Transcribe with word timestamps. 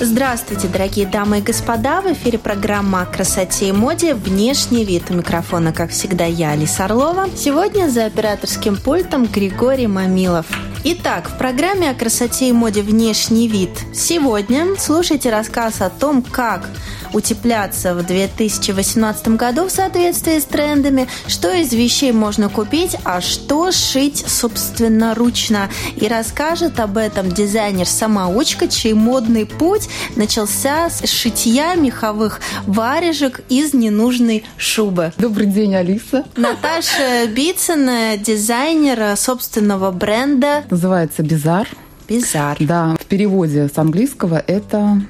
Здравствуйте, 0.00 0.68
дорогие 0.68 1.06
дамы 1.06 1.40
и 1.40 1.42
господа! 1.42 2.00
В 2.00 2.12
эфире 2.12 2.38
программа 2.38 3.02
о 3.02 3.06
красоте 3.06 3.70
и 3.70 3.72
моде 3.72 4.14
«Внешний 4.14 4.84
вид». 4.84 5.10
У 5.10 5.14
микрофона, 5.14 5.72
как 5.72 5.90
всегда, 5.90 6.24
я, 6.24 6.52
Алиса 6.52 6.84
Орлова. 6.84 7.26
Сегодня 7.34 7.88
за 7.88 8.06
операторским 8.06 8.76
пультом 8.76 9.26
Григорий 9.26 9.88
Мамилов. 9.88 10.46
Итак, 10.84 11.28
в 11.28 11.36
программе 11.36 11.90
о 11.90 11.94
красоте 11.94 12.48
и 12.48 12.52
моде 12.52 12.82
«Внешний 12.82 13.48
вид» 13.48 13.70
сегодня 13.92 14.76
слушайте 14.78 15.28
рассказ 15.28 15.80
о 15.80 15.90
том, 15.90 16.22
как 16.22 16.68
утепляться 17.12 17.94
в 17.94 18.04
2018 18.04 19.28
году 19.28 19.64
в 19.64 19.70
соответствии 19.70 20.38
с 20.38 20.44
трендами, 20.44 21.08
что 21.26 21.50
из 21.52 21.72
вещей 21.72 22.12
можно 22.12 22.48
купить, 22.48 22.96
а 23.04 23.20
что 23.20 23.72
шить 23.72 24.24
собственноручно. 24.26 25.70
И 25.96 26.06
расскажет 26.06 26.80
об 26.80 26.96
этом 26.96 27.30
дизайнер-самоучка, 27.30 28.68
чей 28.68 28.92
модный 28.92 29.46
путь 29.46 29.88
начался 30.16 30.90
с 30.90 31.06
шитья 31.08 31.74
меховых 31.74 32.40
варежек 32.66 33.40
из 33.48 33.74
ненужной 33.74 34.44
шубы. 34.56 35.12
Добрый 35.16 35.46
день, 35.46 35.74
Алиса. 35.74 36.24
Наташа 36.36 37.26
Бицын, 37.28 38.20
дизайнер 38.22 39.16
собственного 39.16 39.90
бренда. 39.90 40.64
Называется 40.70 41.22
«Бизар». 41.22 41.68
Бизар. 42.08 42.56
Да, 42.60 42.96
в 42.98 43.04
переводе 43.04 43.68
с 43.68 43.76
английского 43.76 44.42
это 44.46 45.02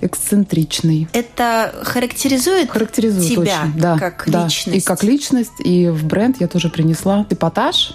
эксцентричный. 0.00 1.08
Это 1.12 1.74
характеризует, 1.82 2.70
характеризует 2.70 3.28
тебя 3.28 3.62
очень, 3.62 3.80
да, 3.80 3.98
как 3.98 4.24
да. 4.26 4.44
личность? 4.44 4.78
И 4.78 4.80
как 4.80 5.02
личность, 5.02 5.60
и 5.64 5.88
в 5.88 6.04
бренд 6.06 6.40
я 6.40 6.48
тоже 6.48 6.68
принесла 6.68 7.26
эпатаж. 7.28 7.94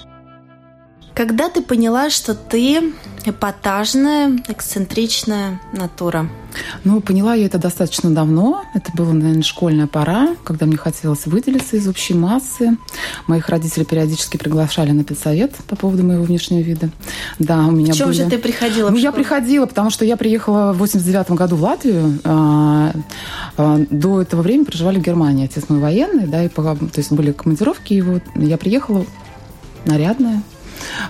Когда 1.14 1.50
ты 1.50 1.62
поняла, 1.62 2.10
что 2.10 2.34
ты 2.34 2.94
эпатажная, 3.26 4.40
эксцентричная 4.48 5.60
натура? 5.74 6.30
Ну, 6.86 7.02
поняла 7.02 7.36
я 7.36 7.46
это 7.48 7.58
достаточно 7.58 8.10
давно. 8.10 8.64
Это 8.74 8.92
была, 8.94 9.12
наверное, 9.14 9.44
школьная 9.44 9.88
пора, 9.88 10.30
когда 10.46 10.66
мне 10.66 10.78
хотелось 10.78 11.26
выделиться 11.26 11.76
из 11.76 11.88
общей 11.88 12.14
массы. 12.14 12.78
Моих 13.28 13.50
родителей 13.50 13.86
периодически 13.86 14.38
приглашали 14.38 14.92
на 14.92 15.04
педсовет 15.04 15.54
по 15.68 15.76
поводу 15.76 16.04
моего 16.06 16.24
внешнего 16.24 16.62
вида. 16.62 16.90
Да, 17.38 17.66
у 17.68 17.72
меня 17.72 17.94
В 17.94 17.98
чем 17.98 18.08
были... 18.08 18.18
же 18.18 18.30
ты 18.30 18.38
приходила? 18.38 18.90
Ну, 18.90 18.96
я 18.98 19.12
приходила, 19.12 19.66
потому 19.66 19.90
что 19.90 20.06
я 20.06 20.16
приехала 20.16 20.72
в 20.74 20.78
89 20.78 21.32
году 21.32 21.56
в 21.58 21.64
Латвию. 21.64 22.20
А, 22.24 22.94
а, 23.58 23.78
До 23.90 24.22
этого 24.22 24.42
времени 24.42 24.64
проживали 24.64 25.00
в 25.00 25.04
Германии. 25.04 25.46
Отец 25.46 25.66
мой 25.68 25.80
военный, 25.80 26.28
да, 26.28 26.44
и 26.44 26.48
по- 26.48 26.64
то 26.76 26.88
есть 26.98 27.12
были 27.12 27.34
командировки. 27.34 27.94
И 27.94 28.02
вот 28.02 28.24
я 28.36 28.58
приехала 28.58 29.06
нарядная, 29.86 30.42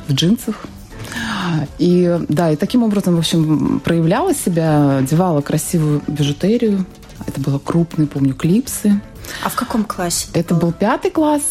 в 0.07 0.13
джинсах. 0.13 0.65
И 1.77 2.19
да, 2.29 2.51
и 2.51 2.55
таким 2.55 2.83
образом, 2.83 3.15
в 3.15 3.19
общем, 3.19 3.79
проявляла 3.79 4.33
себя, 4.33 4.97
одевала 4.97 5.41
красивую 5.41 6.01
бижутерию. 6.07 6.85
Это 7.25 7.39
было 7.41 7.59
крупные, 7.59 8.07
помню, 8.07 8.33
клипсы. 8.33 9.01
А 9.43 9.49
в 9.49 9.55
каком 9.55 9.83
классе? 9.83 10.27
Это 10.33 10.55
был 10.55 10.71
пятый 10.71 11.11
класс. 11.11 11.43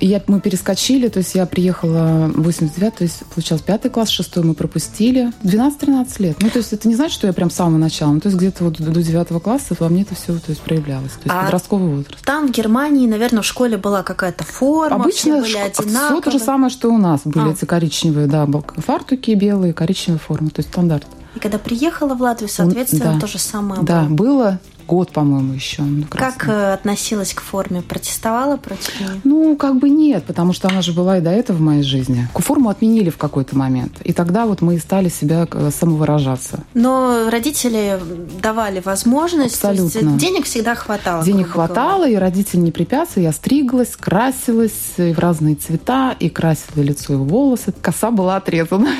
Я, 0.00 0.22
мы 0.28 0.40
перескочили, 0.40 1.08
то 1.08 1.18
есть 1.18 1.34
я 1.34 1.44
приехала 1.46 2.30
в 2.34 2.42
89, 2.42 2.94
то 2.94 3.04
есть 3.04 3.22
получалось 3.34 3.62
пятый 3.62 3.90
класс, 3.90 4.08
шестой 4.08 4.42
мы 4.44 4.54
пропустили. 4.54 5.32
12-13 5.42 6.22
лет. 6.22 6.36
Ну, 6.40 6.48
то 6.48 6.58
есть 6.58 6.72
это 6.72 6.88
не 6.88 6.94
значит, 6.94 7.14
что 7.14 7.26
я 7.26 7.32
прям 7.32 7.50
с 7.50 7.54
самого 7.54 7.76
начала. 7.78 8.12
Ну, 8.12 8.20
то 8.20 8.28
есть 8.28 8.38
где-то 8.38 8.64
вот 8.64 8.80
до 8.80 9.02
девятого 9.02 9.40
класса 9.40 9.76
во 9.78 9.88
мне 9.88 10.02
это 10.02 10.14
все 10.14 10.32
то 10.38 10.48
есть, 10.48 10.60
проявлялось. 10.62 11.12
То 11.12 11.18
есть 11.24 11.30
А 11.34 11.44
подростковый 11.44 11.90
возраст. 11.96 12.24
Там 12.24 12.48
в 12.48 12.50
Германии, 12.50 13.06
наверное, 13.06 13.42
в 13.42 13.46
школе 13.46 13.76
была 13.76 14.02
какая-то 14.02 14.44
форма, 14.44 14.96
Обычно 14.96 15.42
все 15.44 15.58
были 15.62 15.72
все 15.72 15.82
одинаковые. 15.82 16.22
то 16.22 16.30
же 16.30 16.38
самое, 16.38 16.70
что 16.70 16.90
у 16.90 16.96
нас. 16.98 17.20
Были 17.24 17.48
А. 17.48 17.52
эти 17.52 17.64
коричневые, 17.66 18.26
да, 18.26 18.46
фартуки 18.78 19.32
белые, 19.32 19.72
коричневая 19.74 20.18
форма. 20.18 20.48
То 20.50 20.60
есть 20.60 20.70
стандарт. 20.70 21.06
И 21.34 21.38
когда 21.38 21.58
приехала 21.58 22.14
в 22.14 22.22
Латвию, 22.22 22.48
соответственно, 22.48 23.14
да. 23.14 23.20
то 23.20 23.26
же 23.26 23.38
самое 23.38 23.82
Да, 23.82 24.02
было. 24.04 24.16
было 24.16 24.60
год, 24.90 25.12
по-моему, 25.12 25.54
еще. 25.54 25.82
ну, 25.82 26.04
Как 26.10 26.48
э, 26.48 26.72
относилась 26.72 27.32
к 27.32 27.40
форме? 27.40 27.80
Протестовала 27.80 28.56
против 28.56 29.00
нее? 29.00 29.20
Ну, 29.22 29.56
как 29.56 29.78
бы 29.78 29.88
нет, 29.88 30.24
потому 30.24 30.52
что 30.52 30.66
она 30.68 30.82
же 30.82 30.92
была 30.92 31.18
и 31.18 31.20
до 31.20 31.30
этого 31.30 31.58
в 31.58 31.60
моей 31.60 31.84
жизни. 31.84 32.26
Форму 32.34 32.70
отменили 32.70 33.10
в 33.10 33.16
какой-то 33.16 33.56
момент. 33.56 33.92
И 34.02 34.12
тогда 34.12 34.46
вот 34.46 34.62
мы 34.62 34.74
и 34.74 34.78
стали 34.78 35.08
себя 35.08 35.46
э, 35.48 35.70
самовыражаться. 35.70 36.64
Но 36.74 37.30
родители 37.30 38.00
давали 38.42 38.80
возможность. 38.80 39.62
то 39.62 39.70
есть 39.70 39.84
Абсолютно. 39.84 40.18
денег 40.18 40.44
всегда 40.46 40.74
хватало. 40.74 41.24
Денег 41.24 41.50
хватало, 41.50 42.08
и 42.08 42.16
родители 42.16 42.60
не 42.60 42.72
препятствовали. 42.72 43.26
Я 43.26 43.32
стриглась, 43.32 43.94
красилась 43.94 44.94
и 44.96 45.12
в 45.12 45.18
разные 45.20 45.54
цвета, 45.54 46.16
и 46.18 46.28
красила 46.28 46.82
лицо 46.82 47.12
и 47.12 47.16
волосы. 47.16 47.72
Коса 47.80 48.10
была 48.10 48.36
отрезана. 48.36 48.88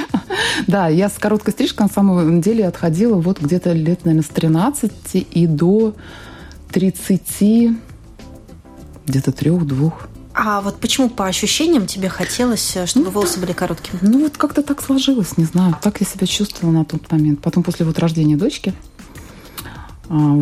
Да, 0.66 0.88
я 0.88 1.08
с 1.08 1.14
короткой 1.18 1.52
стрижкой 1.52 1.86
на 1.86 1.92
самом 1.92 2.40
деле 2.40 2.66
отходила 2.66 3.14
вот 3.14 3.40
где-то 3.40 3.72
лет, 3.72 4.04
наверное, 4.04 4.24
с 4.24 4.28
13 4.28 4.92
и 5.14 5.46
до 5.46 5.79
30, 6.70 7.70
где-то 9.06 9.32
трех-двух. 9.32 10.08
А 10.32 10.60
вот 10.60 10.80
почему 10.80 11.10
по 11.10 11.26
ощущениям 11.26 11.86
тебе 11.86 12.08
хотелось, 12.08 12.76
э, 12.76 12.86
чтобы 12.86 13.10
волосы 13.10 13.40
были 13.40 13.52
короткими? 13.52 13.98
Ну, 14.00 14.20
вот 14.22 14.36
как-то 14.36 14.62
так 14.62 14.80
сложилось, 14.80 15.36
не 15.36 15.44
знаю. 15.44 15.76
Так 15.82 16.00
я 16.00 16.06
себя 16.06 16.26
чувствовала 16.26 16.72
на 16.72 16.84
тот 16.84 17.10
момент. 17.10 17.40
Потом, 17.40 17.62
после 17.62 17.84
вот 17.84 17.98
рождения 17.98 18.36
дочки, 18.36 18.72
а, 20.08 20.38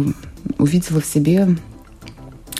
увидела 0.58 1.00
в 1.00 1.06
себе 1.06 1.56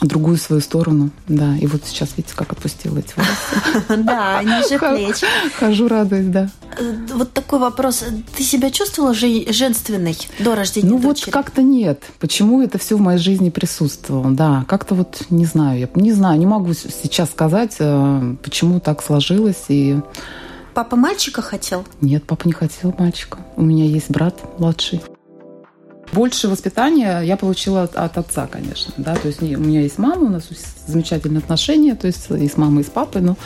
другую 0.01 0.37
свою 0.37 0.61
сторону. 0.63 1.11
Да, 1.27 1.57
и 1.57 1.67
вот 1.67 1.83
сейчас, 1.85 2.11
видите, 2.17 2.35
как 2.37 2.53
отпустила 2.53 2.99
эти 2.99 3.13
волосы. 3.17 3.87
Да, 4.05 4.43
ниже 4.43 4.79
плеч. 4.79 5.17
Хожу, 5.59 5.89
радуюсь, 5.89 6.27
да. 6.27 6.51
Э, 6.79 6.95
Вот 7.15 7.33
такой 7.33 7.59
вопрос. 7.59 8.05
Ты 8.37 8.43
себя 8.45 8.71
чувствовала 8.71 9.13
же- 9.15 9.53
женственной 9.53 10.17
до 10.39 10.55
рождения 10.55 10.89
Ну 10.91 10.99
вот 10.99 11.25
как-то 11.31 11.63
нет. 11.63 12.03
Почему 12.21 12.63
это 12.63 12.79
все 12.79 12.97
в 12.97 13.01
моей 13.01 13.19
жизни 13.19 13.51
присутствовало? 13.51 14.31
Да, 14.31 14.65
как-то 14.69 14.95
вот 14.95 15.23
не 15.31 15.45
знаю. 15.47 15.81
Я 15.81 15.89
не 15.95 16.13
знаю, 16.13 16.39
не 16.39 16.47
могу 16.47 16.73
сейчас 16.75 17.31
сказать, 17.31 17.77
э, 17.81 18.35
почему 18.43 18.81
так 18.81 19.03
сложилось. 19.03 19.65
И 19.69 19.99
Папа 20.75 20.95
мальчика 20.95 21.43
хотел? 21.43 21.85
Нет, 22.01 22.23
папа 22.25 22.47
не 22.47 22.53
хотел 22.53 22.95
мальчика. 22.99 23.39
У 23.57 23.63
меня 23.63 23.85
есть 23.85 24.11
брат 24.11 24.37
младший. 24.61 25.01
Больше 26.13 26.49
воспитания 26.49 27.21
я 27.21 27.37
получила 27.37 27.83
от, 27.83 27.97
от 27.97 28.19
отца, 28.19 28.47
конечно. 28.47 28.95
Да? 28.97 29.15
То 29.15 29.29
есть 29.29 29.43
у 29.43 29.45
меня 29.45 29.83
есть 29.83 29.99
мама, 29.99 30.27
у 30.27 30.31
нас 30.31 30.49
замечательные 30.87 31.39
отношения, 31.39 31.95
то 31.95 32.07
есть 32.07 32.31
и 32.31 32.49
с 32.49 32.57
мамой, 32.57 32.83
и 32.83 32.87
с 32.87 32.91
папой, 32.91 33.23
но 33.23 33.37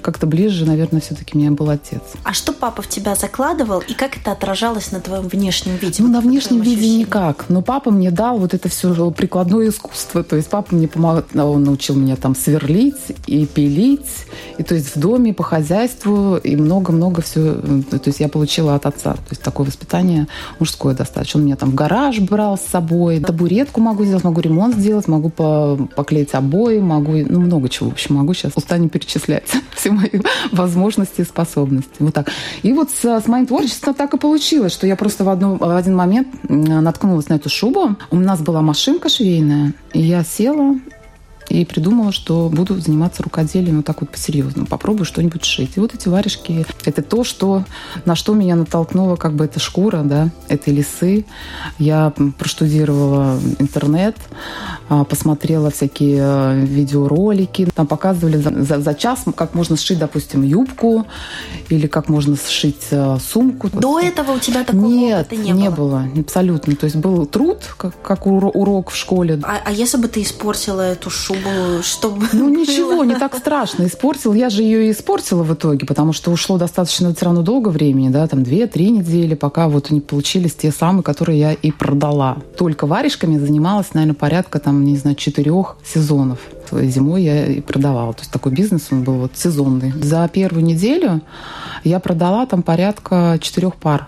как-то 0.00 0.26
ближе, 0.26 0.66
наверное, 0.66 1.00
все-таки 1.00 1.36
меня 1.38 1.50
был 1.50 1.70
отец. 1.70 2.00
А 2.24 2.32
что 2.32 2.52
папа 2.52 2.82
в 2.82 2.88
тебя 2.88 3.14
закладывал, 3.14 3.80
и 3.80 3.94
как 3.94 4.16
это 4.16 4.32
отражалось 4.32 4.92
на 4.92 5.00
твоем 5.00 5.28
внешнем 5.28 5.76
виде? 5.76 5.96
Ну, 5.98 6.06
Вот 6.06 6.12
на 6.12 6.20
внешнем 6.20 6.60
виде 6.60 6.76
ощущениям? 6.76 7.00
никак. 7.00 7.44
Но 7.48 7.62
папа 7.62 7.90
мне 7.90 8.10
дал 8.10 8.38
вот 8.38 8.54
это 8.54 8.68
все 8.68 9.10
прикладное 9.10 9.68
искусство. 9.68 10.22
То 10.22 10.36
есть 10.36 10.48
папа 10.48 10.74
мне 10.74 10.88
помогал, 10.88 11.24
он 11.52 11.64
научил 11.64 11.94
меня 11.94 12.16
там 12.16 12.34
сверлить 12.34 12.96
и 13.26 13.46
пилить. 13.46 14.08
И 14.58 14.62
то 14.62 14.74
есть 14.74 14.94
в 14.96 14.98
доме 15.00 15.32
по 15.34 15.42
хозяйству 15.42 16.36
и 16.36 16.56
много-много 16.56 17.22
все. 17.22 17.54
То 17.90 18.00
есть 18.06 18.20
я 18.20 18.28
получила 18.28 18.74
от 18.74 18.86
отца. 18.86 19.14
То 19.14 19.20
есть 19.30 19.42
такое 19.42 19.66
воспитание 19.66 20.26
мужское 20.58 20.94
достаточно. 20.94 21.40
Он 21.40 21.46
меня 21.46 21.56
там 21.56 21.70
в 21.70 21.74
гараж 21.74 22.18
брал 22.20 22.58
с 22.58 22.62
собой. 22.70 23.20
Табуретку 23.20 23.80
могу 23.80 24.04
сделать, 24.04 24.24
могу 24.24 24.40
ремонт 24.40 24.76
сделать, 24.76 25.08
могу 25.08 25.30
по- 25.30 25.76
поклеить 25.96 26.34
обои, 26.34 26.78
могу, 26.78 27.12
ну, 27.12 27.40
много 27.40 27.68
чего, 27.68 27.90
в 27.90 27.92
общем, 27.92 28.16
могу 28.16 28.34
сейчас 28.34 28.52
устанем 28.56 28.88
перечислять 28.88 29.44
все 29.90 29.92
мои 30.18 30.22
возможности 30.52 31.20
и 31.20 31.24
способности. 31.24 31.96
Вот 32.00 32.14
так. 32.14 32.28
И 32.62 32.72
вот 32.72 32.90
с, 32.90 33.04
с 33.04 33.26
моим 33.26 33.46
творчеством 33.46 33.94
так 33.94 34.14
и 34.14 34.18
получилось, 34.18 34.72
что 34.72 34.86
я 34.86 34.96
просто 34.96 35.24
в, 35.24 35.28
одну- 35.28 35.58
в 35.58 35.76
один 35.76 35.96
момент 35.96 36.28
наткнулась 36.48 37.28
на 37.28 37.34
эту 37.34 37.48
шубу. 37.48 37.96
У 38.10 38.16
нас 38.16 38.40
была 38.40 38.62
машинка 38.62 39.08
швейная, 39.08 39.74
и 39.92 40.00
я 40.00 40.24
села 40.24 40.76
и 41.50 41.64
придумала, 41.64 42.12
что 42.12 42.48
буду 42.48 42.78
заниматься 42.80 43.22
рукоделием 43.22 43.78
вот 43.78 43.84
так 43.84 44.00
вот 44.00 44.10
по-серьезному. 44.10 44.66
Попробую 44.66 45.04
что-нибудь 45.04 45.44
шить. 45.44 45.72
И 45.76 45.80
вот 45.80 45.94
эти 45.94 46.08
варежки– 46.08 46.64
это 46.84 47.02
то, 47.02 47.24
что, 47.24 47.64
на 48.04 48.14
что 48.14 48.34
меня 48.34 48.54
натолкнула 48.54 49.16
как 49.16 49.34
бы 49.34 49.44
эта 49.44 49.58
шкура, 49.58 50.02
да, 50.02 50.30
этой 50.48 50.72
лисы. 50.72 51.26
Я 51.78 52.12
проштудировала 52.38 53.38
интернет, 53.58 54.16
а, 54.88 55.04
посмотрела 55.04 55.70
всякие 55.70 56.20
э, 56.20 56.64
видеоролики. 56.64 57.66
Там 57.74 57.88
показывали 57.88 58.36
за, 58.36 58.62
за, 58.62 58.80
за 58.80 58.94
час, 58.94 59.24
как 59.34 59.54
можно 59.54 59.76
сшить, 59.76 59.98
допустим, 59.98 60.42
юбку 60.42 61.06
или 61.68 61.88
как 61.88 62.08
можно 62.08 62.36
сшить 62.36 62.86
э, 62.92 63.18
сумку. 63.20 63.68
До 63.72 63.98
этого 63.98 64.32
у 64.32 64.38
тебя 64.38 64.62
такого 64.62 64.86
Нет, 64.86 65.32
не, 65.32 65.50
не 65.50 65.68
было? 65.70 65.74
было, 65.74 66.08
абсолютно. 66.16 66.76
То 66.76 66.84
есть 66.84 66.96
был 66.96 67.26
труд, 67.26 67.58
как, 67.76 68.00
как 68.02 68.26
уро- 68.26 68.52
урок 68.52 68.90
в 68.90 68.96
школе. 68.96 69.40
А, 69.42 69.60
а 69.64 69.72
если 69.72 69.98
бы 69.98 70.06
ты 70.06 70.22
испортила 70.22 70.82
эту 70.82 71.10
шубу, 71.10 71.39
что 71.82 72.10
бы 72.10 72.26
Ну 72.32 72.48
было? 72.48 72.56
ничего, 72.56 73.04
не 73.04 73.14
так 73.16 73.36
страшно. 73.36 73.84
Испортил. 73.86 74.34
Я 74.34 74.50
же 74.50 74.62
ее 74.62 74.88
и 74.88 74.90
испортила 74.92 75.42
в 75.42 75.52
итоге, 75.54 75.86
потому 75.86 76.12
что 76.12 76.30
ушло 76.30 76.58
достаточно 76.58 77.14
все 77.14 77.24
равно 77.26 77.42
долго 77.42 77.68
времени, 77.68 78.08
да, 78.08 78.26
там 78.26 78.42
две-три 78.42 78.90
недели, 78.90 79.34
пока 79.34 79.68
вот 79.68 79.90
не 79.90 80.00
получились 80.00 80.54
те 80.54 80.70
самые, 80.70 81.02
которые 81.02 81.38
я 81.38 81.52
и 81.52 81.70
продала. 81.70 82.38
Только 82.56 82.86
варежками 82.86 83.38
занималась, 83.38 83.94
наверное, 83.94 84.14
порядка 84.14 84.58
там, 84.58 84.84
не 84.84 84.96
знаю, 84.96 85.16
четырех 85.16 85.76
сезонов. 85.84 86.38
Зимой 86.72 87.24
я 87.24 87.46
и 87.46 87.60
продавала. 87.60 88.12
То 88.12 88.20
есть 88.20 88.30
такой 88.30 88.52
бизнес 88.52 88.88
он 88.90 89.02
был 89.02 89.14
вот 89.14 89.32
сезонный. 89.34 89.92
За 90.02 90.28
первую 90.32 90.64
неделю 90.64 91.20
я 91.82 91.98
продала 91.98 92.46
там 92.46 92.62
порядка 92.62 93.38
четырех 93.40 93.74
пар. 93.76 94.06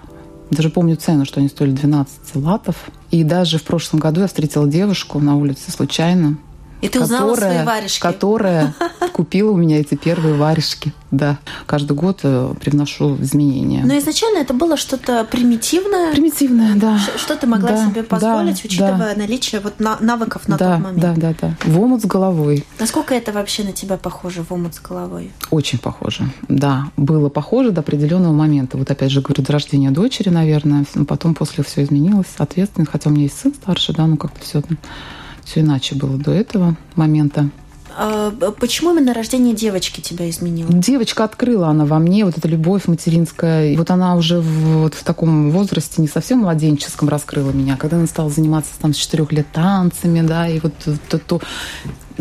Даже 0.50 0.68
помню 0.70 0.96
цену, 0.96 1.24
что 1.24 1.40
они 1.40 1.48
стоили 1.48 1.72
12 1.72 2.36
латов. 2.36 2.76
И 3.10 3.24
даже 3.24 3.58
в 3.58 3.62
прошлом 3.64 4.00
году 4.00 4.20
я 4.20 4.26
встретила 4.26 4.68
девушку 4.68 5.18
на 5.18 5.36
улице 5.36 5.70
случайно, 5.70 6.36
И 6.82 6.88
ты 6.88 7.00
узнала 7.00 7.34
свои 7.36 7.48
которая, 7.48 7.64
варежки? 7.64 8.00
которая 8.00 8.74
купила 9.14 9.52
у 9.52 9.56
меня 9.56 9.80
эти 9.80 9.94
первые 9.94 10.34
варежки. 10.34 10.92
Да, 11.12 11.38
каждый 11.66 11.92
год 11.94 12.20
э, 12.22 12.54
привношу 12.60 13.16
изменения. 13.20 13.82
Но 13.84 13.96
изначально 13.98 14.38
это 14.38 14.54
было 14.54 14.76
что-то 14.78 15.24
примитивное, 15.30 16.10
Примитивная, 16.12 16.74
да. 16.74 16.98
Что 17.18 17.36
ты 17.36 17.46
могла 17.46 17.70
Да, 17.72 17.86
себе 17.88 18.02
позволить, 18.02 18.54
да, 18.56 18.60
учитывая 18.64 19.14
наличие 19.16 19.60
вот 19.60 19.78
на- 19.78 19.98
навыков 20.00 20.48
на 20.48 20.56
да, 20.56 20.74
тот 20.76 20.84
момент. 20.84 21.00
да, 21.00 21.14
да, 21.14 21.34
да. 21.40 21.56
В 21.64 21.78
омут 21.80 22.00
с 22.02 22.06
головой. 22.06 22.64
Насколько 22.80 23.14
это 23.14 23.30
вообще 23.32 23.62
на 23.62 23.72
тебя 23.72 23.96
похоже 23.98 24.42
в 24.42 24.50
омут 24.52 24.74
с 24.74 24.80
головой? 24.80 25.30
Очень 25.50 25.78
похоже. 25.78 26.24
Да, 26.48 26.86
было 26.96 27.28
похоже 27.28 27.70
до 27.72 27.82
определенного 27.82 28.32
момента. 28.32 28.76
Вот 28.78 28.90
опять 28.90 29.10
же 29.12 29.20
говорю, 29.20 29.42
до 29.44 29.52
рождения 29.52 29.90
дочери, 29.90 30.30
наверное. 30.30 30.84
Но 30.94 31.04
потом 31.04 31.34
после 31.34 31.62
все 31.62 31.82
изменилось, 31.84 32.26
соответственно. 32.36 32.86
Хотя 32.90 33.10
у 33.10 33.12
меня 33.12 33.24
есть 33.24 33.38
сын 33.38 33.52
старший, 33.54 33.94
да, 33.94 34.06
ну 34.06 34.16
как-то 34.16 34.40
все, 34.40 34.62
все 35.44 35.60
иначе 35.60 35.94
было 35.94 36.16
до 36.16 36.32
этого 36.32 36.76
момента. 36.96 37.50
А, 37.96 38.30
почему 38.58 38.92
именно 38.92 39.12
рождение 39.12 39.54
девочки 39.54 40.00
тебя 40.00 40.28
изменило? 40.30 40.72
Девочка 40.72 41.24
открыла 41.24 41.68
она 41.68 41.84
во 41.84 41.98
мне 41.98 42.24
вот 42.24 42.38
эта 42.38 42.48
любовь 42.48 42.86
материнская. 42.86 43.72
И 43.72 43.76
вот 43.76 43.90
она 43.90 44.16
уже 44.16 44.40
в, 44.40 44.82
вот 44.82 44.94
в 44.94 45.04
таком 45.04 45.50
возрасте, 45.50 46.00
не 46.00 46.08
совсем 46.08 46.40
младенческом, 46.40 47.08
раскрыла 47.08 47.50
меня. 47.50 47.76
Когда 47.76 47.98
она 47.98 48.06
стала 48.06 48.30
заниматься 48.30 48.72
там 48.80 48.94
с 48.94 48.96
четырех 48.96 49.32
лет 49.32 49.46
танцами, 49.52 50.26
да, 50.26 50.48
и 50.48 50.60
вот 50.60 50.72
то, 51.08 51.18
то, 51.18 51.40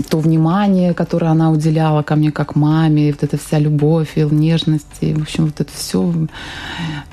то 0.09 0.19
внимание, 0.19 0.93
которое 0.93 1.27
она 1.27 1.51
уделяла 1.51 2.03
ко 2.03 2.15
мне 2.15 2.31
как 2.31 2.55
маме, 2.55 3.09
и 3.09 3.11
вот 3.11 3.23
эта 3.23 3.37
вся 3.37 3.59
любовь 3.59 4.17
и 4.17 4.21
нежность, 4.21 4.85
и, 5.01 5.13
в 5.13 5.21
общем, 5.21 5.45
вот 5.45 5.59
это 5.61 5.71
все 5.73 6.13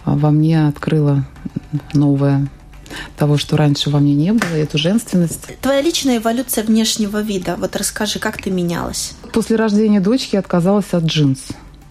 во 0.04 0.30
мне 0.30 0.66
открыло 0.66 1.24
новое 1.92 2.48
того, 3.16 3.36
что 3.38 3.56
раньше 3.56 3.90
во 3.90 3.98
мне 3.98 4.14
не 4.14 4.32
было, 4.32 4.56
и 4.56 4.60
эту 4.60 4.78
женственность. 4.78 5.48
Твоя 5.60 5.80
личная 5.80 6.18
эволюция 6.18 6.64
внешнего 6.64 7.20
вида. 7.20 7.56
Вот 7.58 7.76
расскажи, 7.76 8.18
как 8.18 8.40
ты 8.40 8.50
менялась? 8.50 9.12
После 9.32 9.56
рождения 9.56 10.00
дочки 10.00 10.34
я 10.34 10.40
отказалась 10.40 10.92
от 10.92 11.04
джинс. 11.04 11.40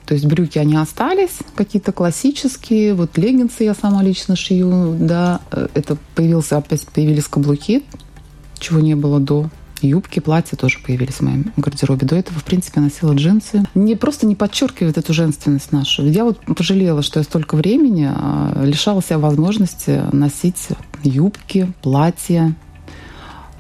То 0.06 0.14
есть 0.14 0.26
брюки, 0.26 0.58
они 0.58 0.78
остались, 0.78 1.38
какие-то 1.56 1.92
классические. 1.92 2.94
Вот 2.94 3.18
леггинсы 3.18 3.66
я 3.66 3.74
сама 3.74 4.02
лично 4.02 4.38
шью, 4.38 4.96
да. 4.98 5.42
Э, 5.52 5.68
Это 5.74 5.98
появился, 6.16 6.58
опять 6.58 6.88
появились 6.88 7.26
каблуки, 7.26 7.84
чего 8.58 8.80
не 8.80 8.96
было 8.96 9.20
до. 9.20 9.50
Юбки, 9.82 10.20
платья 10.20 10.58
тоже 10.58 10.80
появились 10.80 11.16
в 11.16 11.22
моем 11.22 11.54
гардеробе. 11.56 12.06
До 12.06 12.16
этого, 12.16 12.40
в 12.40 12.44
принципе, 12.44 12.80
носила 12.80 13.14
джинсы. 13.14 13.64
Не 13.76 13.96
просто 13.96 14.26
не 14.26 14.36
подчеркивает 14.36 14.98
эту 14.98 15.14
женственность 15.14 15.72
нашу. 15.72 16.06
Я 16.06 16.24
вот 16.24 16.40
пожалела, 16.40 17.02
что 17.02 17.20
я 17.20 17.24
столько 17.24 17.56
времени 17.56 18.10
а, 18.10 18.64
лишала 18.64 19.02
себя 19.02 19.20
возможности 19.20 20.04
носить 20.12 20.70
юбки, 21.04 21.72
платья. 21.82 22.56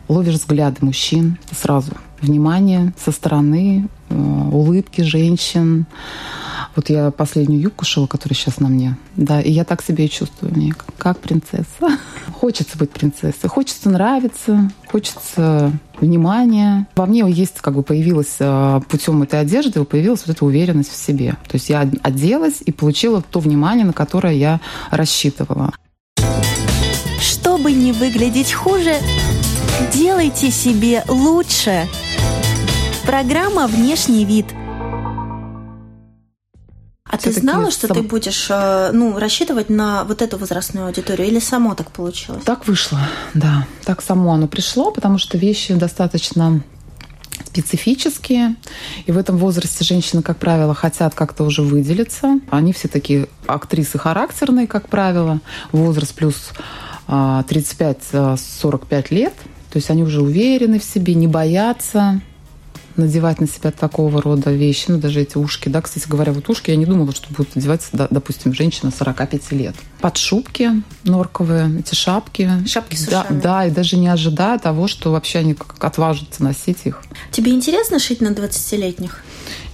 Ловишь 0.07 0.35
взгляды 0.35 0.77
мужчин 0.81 1.37
сразу. 1.51 1.91
Внимание 2.21 2.93
со 2.97 3.11
стороны, 3.11 3.87
э, 4.09 4.15
улыбки 4.51 5.01
женщин. 5.01 5.85
Вот 6.77 6.91
я 6.91 7.09
последнюю 7.09 7.59
юбку 7.59 7.85
шила, 7.85 8.06
которая 8.06 8.35
сейчас 8.38 8.59
на 8.59 8.69
мне. 8.69 8.95
Да, 9.15 9.41
и 9.41 9.50
я 9.51 9.63
так 9.63 9.81
себя 9.81 10.06
и 10.06 10.09
чувствую. 10.09 10.53
Мне 10.56 10.74
как- 10.74 10.95
как 10.95 11.18
принцесса. 11.19 11.65
Хочется 12.39 12.77
быть 12.77 12.91
принцессой. 12.91 13.50
Хочется 13.50 13.89
нравиться. 13.89 14.69
Хочется 14.85 15.71
внимания. 16.00 16.88
Во 16.95 17.07
мне 17.07 17.25
есть, 17.31 17.62
как 17.62 17.74
бы 17.74 17.81
появилась 17.81 18.35
э, 18.38 18.79
путем 18.89 19.24
этой 19.24 19.41
одежды, 19.41 19.83
появилась 19.85 20.21
вот 20.27 20.35
эта 20.35 20.45
уверенность 20.45 20.91
в 20.91 20.95
себе. 20.95 21.31
То 21.47 21.56
есть 21.56 21.68
я 21.69 21.89
оделась 22.03 22.62
и 22.63 22.71
получила 22.71 23.23
то 23.23 23.39
внимание, 23.39 23.83
на 23.83 23.94
которое 23.94 24.35
я 24.35 24.62
рассчитывала. 24.91 25.73
Чтобы 27.19 27.71
не 27.71 27.91
выглядеть 27.91 28.53
хуже, 28.53 28.97
делайте 29.91 30.51
себе 30.51 31.03
лучше. 31.07 31.88
Программа 33.03 33.65
«Внешний 33.65 34.25
вид». 34.25 34.45
А 37.09 37.18
ты 37.18 37.31
знала, 37.31 37.71
что 37.71 37.88
сам- 37.88 37.98
ты 37.98 38.04
будешь 38.04 38.48
э, 38.50 38.92
ну, 38.94 39.18
рассчитывать 39.18 39.69
на 39.69 40.04
вот 40.04 40.21
эту 40.21 40.38
возрастную 40.38 40.88
аудиторию? 40.88 41.27
Или 41.27 41.39
само 41.39 41.74
так 41.74 41.92
получилось? 41.92 42.44
Так 42.44 42.68
вышло, 42.68 43.00
да. 43.33 43.65
Так 43.86 44.01
само 44.01 44.33
оно 44.33 44.48
пришло, 44.48 44.92
потому 44.92 45.18
что 45.18 45.38
вещи 45.38 45.74
достаточно 45.74 46.62
специфические. 47.45 48.56
И 49.06 49.12
в 49.12 49.18
этом 49.18 49.38
возрасте 49.38 49.83
женщины, 49.83 50.21
как 50.21 50.38
правило, 50.38 50.74
хотят 50.75 51.15
как-то 51.15 51.44
уже 51.44 51.62
выделиться. 51.62 52.39
Они 52.50 52.74
все 52.74 52.88
такие 52.88 53.27
актрисы 53.45 53.98
характерные, 53.98 54.68
как 54.68 54.89
правило. 54.89 55.39
Возраст 55.71 56.13
плюс 56.13 56.51
а, 57.07 57.44
35-45 57.48 59.06
лет. 59.12 59.33
То 59.71 59.77
есть 59.77 59.89
они 59.89 60.04
уже 60.04 60.21
уверены 60.21 60.80
в 60.80 60.83
себе, 60.83 61.13
не 61.13 61.27
боятся 61.27 62.21
надевать 62.97 63.39
на 63.39 63.47
себя 63.47 63.71
такого 63.71 64.21
рода 64.21 64.51
вещи, 64.51 64.85
ну, 64.88 64.97
даже 64.97 65.21
эти 65.21 65.38
ушки, 65.38 65.69
да, 65.69 65.81
кстати 65.81 66.07
говоря, 66.07 66.33
вот 66.33 66.49
ушки, 66.49 66.71
я 66.71 66.75
не 66.75 66.85
думала, 66.85 67.13
что 67.13 67.27
будут 67.33 67.55
одевать, 67.55 67.81
да, 67.94 68.07
допустим, 68.09 68.53
женщина 68.53 68.91
45 68.91 69.51
лет. 69.51 69.75
Подшубки 70.01 70.71
норковые, 71.03 71.79
эти 71.79 71.95
шапки. 71.95 72.49
Шапки 72.65 72.95
с 72.95 73.05
да, 73.05 73.21
ушами. 73.21 73.41
да, 73.41 73.65
и 73.65 73.71
даже 73.71 73.97
не 73.97 74.07
ожидая 74.07 74.59
того, 74.59 74.88
что 74.88 75.11
вообще 75.11 75.39
они 75.39 75.53
как 75.53 75.83
отважатся 75.83 76.44
носить 76.44 76.79
их. 76.85 77.01
Тебе 77.31 77.51
интересно 77.51 77.99
шить 77.99 78.21
на 78.21 78.29
20-летних? 78.29 79.23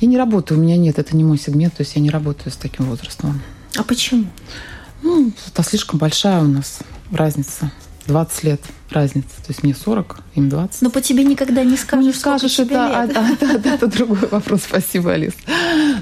Я 0.01 0.07
не 0.07 0.17
работаю, 0.17 0.59
у 0.59 0.63
меня 0.63 0.77
нет, 0.77 0.99
это 0.99 1.15
не 1.15 1.23
мой 1.23 1.37
сегмент, 1.37 1.75
то 1.75 1.81
есть 1.81 1.95
я 1.95 2.01
не 2.01 2.09
работаю 2.09 2.51
с 2.51 2.57
таким 2.57 2.85
возрастом. 2.85 3.41
А 3.75 3.83
почему? 3.83 4.25
Ну, 5.01 5.31
это 5.47 5.63
слишком 5.63 5.99
большая 5.99 6.41
у 6.41 6.47
нас 6.47 6.79
разница. 7.11 7.71
20 8.07 8.43
лет 8.43 8.61
разница. 8.89 9.27
То 9.37 9.49
есть 9.49 9.63
мне 9.63 9.73
40, 9.73 10.19
им 10.35 10.49
20. 10.49 10.81
Ну, 10.81 10.89
по 10.91 11.01
тебе 11.01 11.23
никогда 11.23 11.63
не 11.63 11.77
скажешь, 11.77 12.03
Ну, 12.05 12.07
не 12.07 12.13
скажешь, 12.13 12.59
это, 12.59 12.99
а- 13.01 13.05
лет. 13.05 13.17
а- 13.17 13.35
да, 13.39 13.57
да, 13.57 13.73
это 13.75 13.87
другой 13.87 14.27
вопрос. 14.29 14.61
Спасибо, 14.63 15.13
Алис. 15.13 15.33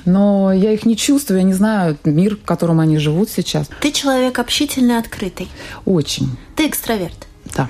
Но 0.06 0.52
я 0.52 0.72
их 0.74 0.86
не 0.86 0.96
чувствую, 0.98 1.40
я 1.40 1.44
не 1.44 1.54
знаю 1.54 1.98
мир, 2.04 2.36
в 2.38 2.44
котором 2.44 2.80
они 2.80 2.98
живут 2.98 3.30
сейчас. 3.30 3.70
Ты 3.82 3.92
человек 3.92 4.40
общительный, 4.40 4.98
открытый. 4.98 5.48
Очень, 5.86 6.36
Ты 6.56 6.68
экстраверт. 6.68 7.28
да. 7.56 7.70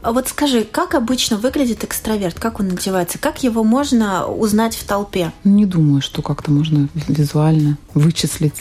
А 0.00 0.12
вот 0.12 0.28
скажи, 0.28 0.62
как 0.62 0.94
обычно 0.94 1.36
выглядит 1.38 1.82
экстраверт? 1.82 2.38
Как 2.38 2.60
он 2.60 2.68
одевается? 2.70 3.18
Как 3.18 3.42
его 3.42 3.64
можно 3.64 4.26
узнать 4.26 4.76
в 4.76 4.84
толпе? 4.86 5.32
Не 5.42 5.66
думаю, 5.66 6.00
что 6.00 6.22
как-то 6.22 6.52
можно 6.52 6.88
визуально 7.08 7.76
вычислить. 7.94 8.54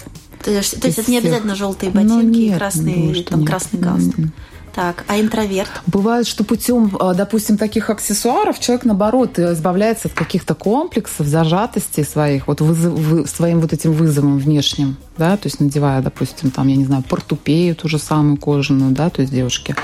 То 0.43 0.50
есть, 0.51 0.79
то 0.81 0.88
есть 0.88 0.98
это 1.00 1.12
не 1.12 1.20
обязательно 1.20 1.55
желтые 1.55 1.91
Ну, 1.93 2.01
ботинки 2.01 2.38
и 2.38 2.48
нет, 2.50 2.58
красный, 2.58 2.93
думаю, 2.96 3.24
там, 3.24 3.39
нет. 3.41 3.50
красный 3.50 3.79
галстук. 3.79 4.17
М-м. 4.20 4.34
Так, 4.77 5.05
а 5.07 5.19
интроверт? 5.19 5.72
Бывает, 5.88 6.27
что 6.27 6.43
путем, 6.43 6.96
а, 7.00 7.15
допустим, 7.15 7.57
таких 7.57 7.89
аксессуаров 7.89 8.60
человек, 8.60 8.86
наоборот, 8.86 9.39
избавляется 9.39 10.07
от 10.07 10.13
каких-то 10.13 10.53
комплексов, 10.53 11.25
зажатостей 11.25 12.03
своих, 12.03 12.46
вот 12.48 12.62
вызов- 12.62 12.93
вы- 12.93 13.25
своим 13.25 13.60
вот 13.60 13.74
этим 13.74 13.91
вызовом 13.91 14.38
внешним, 14.38 14.98
да, 15.17 15.36
то 15.36 15.48
есть 15.48 15.60
надевая, 15.60 16.03
допустим, 16.03 16.51
там, 16.51 16.67
я 16.67 16.75
не 16.75 16.86
знаю, 16.86 17.01
портупею 17.10 17.75
ту 17.75 17.88
же 17.88 17.98
самую 17.98 18.38
кожаную, 18.38 18.91
да, 18.91 19.10
то 19.10 19.22
есть 19.22 19.34
девушки. 19.34 19.75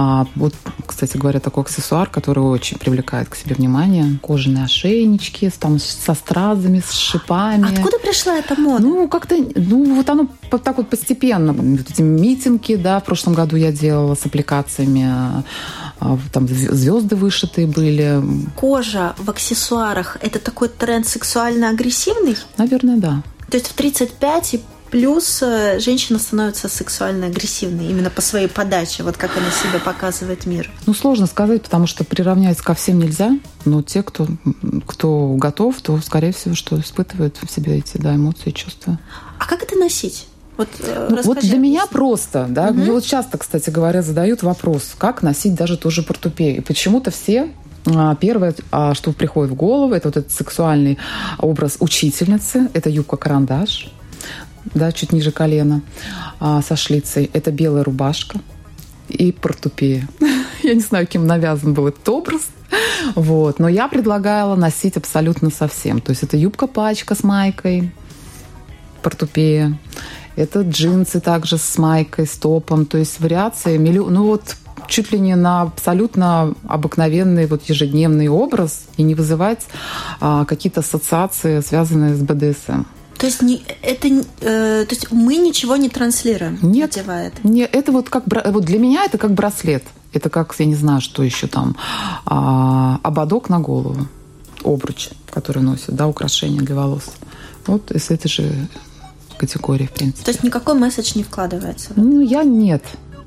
А, 0.00 0.28
вот, 0.36 0.54
кстати 0.86 1.16
говоря, 1.16 1.40
такой 1.40 1.64
аксессуар, 1.64 2.08
который 2.08 2.38
очень 2.38 2.78
привлекает 2.78 3.28
к 3.28 3.34
себе 3.34 3.56
внимание. 3.56 4.20
Кожаные 4.22 4.66
ошейнички 4.66 5.50
с, 5.50 5.54
там, 5.54 5.80
со 5.80 6.14
стразами, 6.14 6.80
с 6.86 6.92
шипами. 6.92 7.68
Откуда 7.68 7.98
пришла 7.98 8.36
эта 8.36 8.54
мода? 8.60 8.84
Ну, 8.84 9.08
как-то, 9.08 9.34
ну, 9.56 9.96
вот 9.96 10.08
оно 10.08 10.28
так 10.62 10.76
вот 10.76 10.88
постепенно. 10.88 11.52
Вот 11.52 11.90
эти 11.90 12.00
митинги, 12.00 12.76
да, 12.76 13.00
в 13.00 13.04
прошлом 13.04 13.34
году 13.34 13.56
я 13.56 13.72
делала 13.72 14.14
с 14.14 14.24
аппликациями 14.24 15.42
а, 15.98 16.16
там 16.32 16.46
звезды 16.46 17.16
вышитые 17.16 17.66
были. 17.66 18.22
Кожа 18.54 19.16
в 19.18 19.28
аксессуарах– 19.28 20.16
это 20.20 20.38
такой 20.38 20.68
тренд 20.68 21.08
сексуально-агрессивный? 21.08 22.36
Наверное, 22.56 22.98
да. 22.98 23.22
То 23.50 23.56
есть 23.56 23.66
в 23.66 23.72
35 23.72 24.54
и 24.54 24.60
плюс 24.90 25.42
э, 25.42 25.78
женщина 25.80 26.18
становится 26.18 26.68
сексуально 26.68 27.26
агрессивной 27.26 27.86
именно 27.86 28.10
по 28.10 28.20
своей 28.20 28.48
подаче, 28.48 29.02
вот 29.02 29.16
как 29.16 29.36
она 29.36 29.50
себя 29.50 29.80
показывает 29.84 30.46
мир. 30.46 30.70
Ну, 30.86 30.94
сложно 30.94 31.26
сказать, 31.26 31.62
потому 31.62 31.86
что 31.86 32.04
приравнять 32.04 32.58
ко 32.58 32.74
всем 32.74 32.98
нельзя, 32.98 33.38
но 33.64 33.82
те, 33.82 34.02
кто, 34.02 34.26
кто 34.86 35.34
готов, 35.34 35.80
то, 35.80 35.98
скорее 36.00 36.32
всего, 36.32 36.54
что 36.54 36.78
испытывают 36.80 37.38
в 37.40 37.50
себе 37.50 37.78
эти 37.78 37.96
да, 37.96 38.14
эмоции, 38.14 38.50
чувства. 38.50 38.98
А 39.38 39.46
как 39.46 39.62
это 39.62 39.76
носить? 39.76 40.26
Вот, 40.56 40.68
э, 40.80 41.08
ну, 41.10 41.22
вот 41.22 41.38
для 41.38 41.58
меня 41.58 41.86
просто, 41.86 42.46
да. 42.48 42.68
Угу. 42.68 42.74
Мне 42.74 42.92
вот 42.92 43.04
часто, 43.04 43.38
кстати 43.38 43.70
говоря, 43.70 44.02
задают 44.02 44.42
вопрос, 44.42 44.94
как 44.98 45.22
носить 45.22 45.54
даже 45.54 45.76
тоже 45.76 46.02
портупею. 46.02 46.56
И 46.56 46.60
почему-то 46.60 47.10
все 47.10 47.50
а, 47.86 48.14
Первое, 48.16 48.54
а, 48.70 48.94
что 48.94 49.12
приходит 49.12 49.52
в 49.52 49.54
голову, 49.54 49.94
это 49.94 50.08
вот 50.08 50.16
этот 50.16 50.32
сексуальный 50.32 50.98
образ 51.38 51.76
учительницы. 51.80 52.68
Это 52.74 52.90
юбка-карандаш, 52.90 53.90
да, 54.74 54.92
чуть 54.92 55.12
ниже 55.12 55.32
колена, 55.32 55.82
а, 56.40 56.62
со 56.62 56.76
шлицей. 56.76 57.30
Это 57.32 57.50
белая 57.50 57.84
рубашка 57.84 58.40
и 59.08 59.32
портупея. 59.32 60.08
Я 60.62 60.74
не 60.74 60.80
знаю, 60.80 61.06
кем 61.06 61.26
навязан 61.26 61.74
был 61.74 61.88
этот 61.88 62.08
образ. 62.08 62.42
Вот. 63.14 63.58
Но 63.58 63.68
я 63.68 63.88
предлагала 63.88 64.54
носить 64.54 64.96
абсолютно 64.96 65.50
совсем. 65.50 66.00
То 66.00 66.10
есть 66.10 66.22
это 66.22 66.36
юбка-пачка 66.36 67.14
с 67.14 67.22
майкой, 67.22 67.92
портупея. 69.02 69.78
Это 70.36 70.60
джинсы 70.60 71.20
также 71.20 71.56
с 71.56 71.78
майкой, 71.78 72.26
с 72.26 72.36
топом. 72.36 72.84
То 72.84 72.98
есть 72.98 73.20
вариации 73.20 73.78
миллион. 73.78 74.12
Ну 74.12 74.24
вот 74.26 74.56
чуть 74.88 75.12
ли 75.12 75.18
не 75.18 75.36
на 75.36 75.62
абсолютно 75.62 76.54
обыкновенный 76.68 77.46
вот 77.46 77.62
ежедневный 77.64 78.28
образ 78.28 78.86
и 78.96 79.02
не 79.02 79.14
вызывать 79.14 79.66
а, 80.20 80.44
какие-то 80.44 80.80
ассоциации, 80.80 81.60
связанные 81.60 82.14
с 82.14 82.20
БДСМ. 82.20 82.82
То 83.18 83.26
есть 83.26 83.42
не, 83.42 83.62
это, 83.82 84.08
э, 84.08 84.86
то 84.88 84.94
есть 84.94 85.10
мы 85.10 85.36
ничего 85.36 85.76
не 85.76 85.88
транслируем, 85.88 86.58
нет, 86.62 86.96
надевая 86.96 87.28
это? 87.28 87.48
Нет, 87.48 87.70
это 87.72 87.92
вот 87.92 88.08
как 88.08 88.24
вот 88.26 88.64
для 88.64 88.78
меня 88.78 89.04
это 89.04 89.18
как 89.18 89.32
браслет. 89.32 89.84
Это 90.12 90.30
как, 90.30 90.54
я 90.58 90.64
не 90.64 90.74
знаю, 90.74 91.00
что 91.00 91.22
еще 91.22 91.48
там, 91.48 91.76
а, 92.24 92.98
ободок 93.02 93.50
на 93.50 93.60
голову, 93.60 94.06
обруч, 94.64 95.10
который 95.30 95.62
носят, 95.62 95.94
да, 95.94 96.06
украшения 96.06 96.60
для 96.60 96.74
волос. 96.74 97.04
Вот 97.66 97.90
из 97.90 98.10
этой 98.10 98.28
же 98.28 98.68
категории, 99.36 99.86
в 99.86 99.92
принципе. 99.92 100.24
То 100.24 100.30
есть 100.30 100.42
никакой 100.42 100.74
месседж 100.74 101.12
не 101.14 101.22
вкладывается? 101.22 101.92
Ну, 101.96 102.20
я 102.20 102.42
нет, 102.42 102.82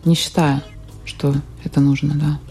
не 0.05 0.15
считаю, 0.15 0.61
что 1.05 1.35
это 1.63 1.79
нужно, 1.79 2.15
да. 2.15 2.50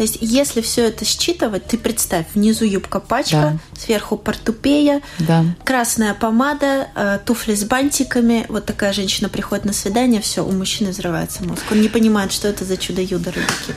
То 0.00 0.04
есть, 0.04 0.16
если 0.22 0.62
все 0.62 0.86
это 0.86 1.04
считывать, 1.04 1.66
ты 1.66 1.76
представь, 1.76 2.24
внизу 2.34 2.64
юбка-пачка, 2.64 3.36
да. 3.36 3.78
сверху 3.78 4.16
портупея, 4.16 5.02
да. 5.18 5.44
красная 5.62 6.14
помада, 6.14 6.88
э, 6.94 7.18
туфли 7.22 7.54
с 7.54 7.64
бантиками. 7.64 8.46
Вот 8.48 8.64
такая 8.64 8.94
женщина 8.94 9.28
приходит 9.28 9.66
на 9.66 9.74
свидание, 9.74 10.22
все, 10.22 10.42
у 10.42 10.52
мужчины 10.52 10.92
взрывается 10.92 11.44
мозг. 11.44 11.60
Он 11.70 11.82
не 11.82 11.88
понимает, 11.88 12.32
что 12.32 12.48
это 12.48 12.64
за 12.64 12.78
чудо-юдо 12.78 13.30
рыбки. 13.30 13.74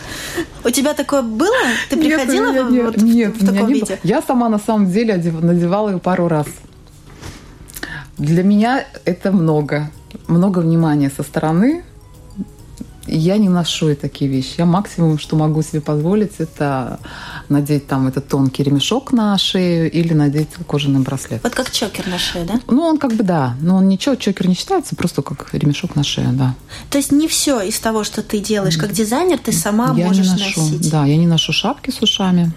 У 0.63 0.69
тебя 0.69 0.93
такое 0.93 1.23
было? 1.23 1.51
Ты 1.89 1.97
приходила 1.97 2.53
нет, 2.53 2.67
в, 2.67 2.71
нет, 2.71 2.85
вот, 2.85 2.97
нет, 3.01 3.35
в, 3.35 3.43
в 3.43 3.45
таком 3.45 3.67
виде? 3.67 3.85
Было. 3.85 3.99
Я 4.03 4.21
сама 4.21 4.47
на 4.47 4.59
самом 4.59 4.89
деле 4.89 5.17
надевала 5.17 5.89
ее 5.89 5.99
пару 5.99 6.29
раз. 6.29 6.47
Для 8.17 8.43
меня 8.43 8.85
это 9.03 9.33
много. 9.33 9.91
Много 10.27 10.59
внимания 10.59 11.11
со 11.13 11.21
стороны. 11.23 11.83
Я 13.15 13.37
не 13.37 13.47
ношу 13.47 13.95
такие 13.95 14.29
вещи. 14.29 14.55
Я 14.57 14.65
максимум, 14.65 15.19
что 15.19 15.35
могу 15.35 15.61
себе 15.61 15.81
позволить, 15.81 16.31
это 16.39 16.99
надеть 17.47 17.85
там 17.85 18.07
этот 18.07 18.27
тонкий 18.27 18.63
ремешок 18.63 19.13
на 19.13 19.37
шею 19.37 19.91
или 19.91 20.13
надеть 20.13 20.49
кожаный 20.67 20.99
браслет. 21.01 21.43
Вот 21.43 21.53
как 21.53 21.69
чокер 21.69 22.07
на 22.07 22.17
шее, 22.17 22.43
да? 22.43 22.59
Ну, 22.67 22.81
он 22.81 22.97
как 22.97 23.13
бы 23.13 23.23
да. 23.23 23.55
Но 23.61 23.75
он 23.75 23.87
ничего, 23.87 24.15
чокер 24.15 24.47
не 24.47 24.55
считается, 24.55 24.95
просто 24.95 25.21
как 25.21 25.53
ремешок 25.53 25.95
на 25.95 26.03
шею, 26.03 26.29
да. 26.31 26.55
То 26.89 26.97
есть 26.97 27.11
не 27.11 27.27
все 27.27 27.61
из 27.61 27.79
того, 27.79 28.03
что 28.03 28.23
ты 28.23 28.39
делаешь 28.39 28.77
как 28.77 28.91
дизайнер, 28.91 29.37
ты 29.37 29.51
сама 29.51 29.93
я 29.95 30.07
можешь 30.07 30.25
не 30.25 30.31
ношу, 30.31 30.61
носить? 30.61 30.89
Да, 30.89 31.05
я 31.05 31.15
не 31.15 31.27
ношу 31.27 31.53
шапки 31.53 31.91
с 31.91 32.01
ушами. 32.01 32.51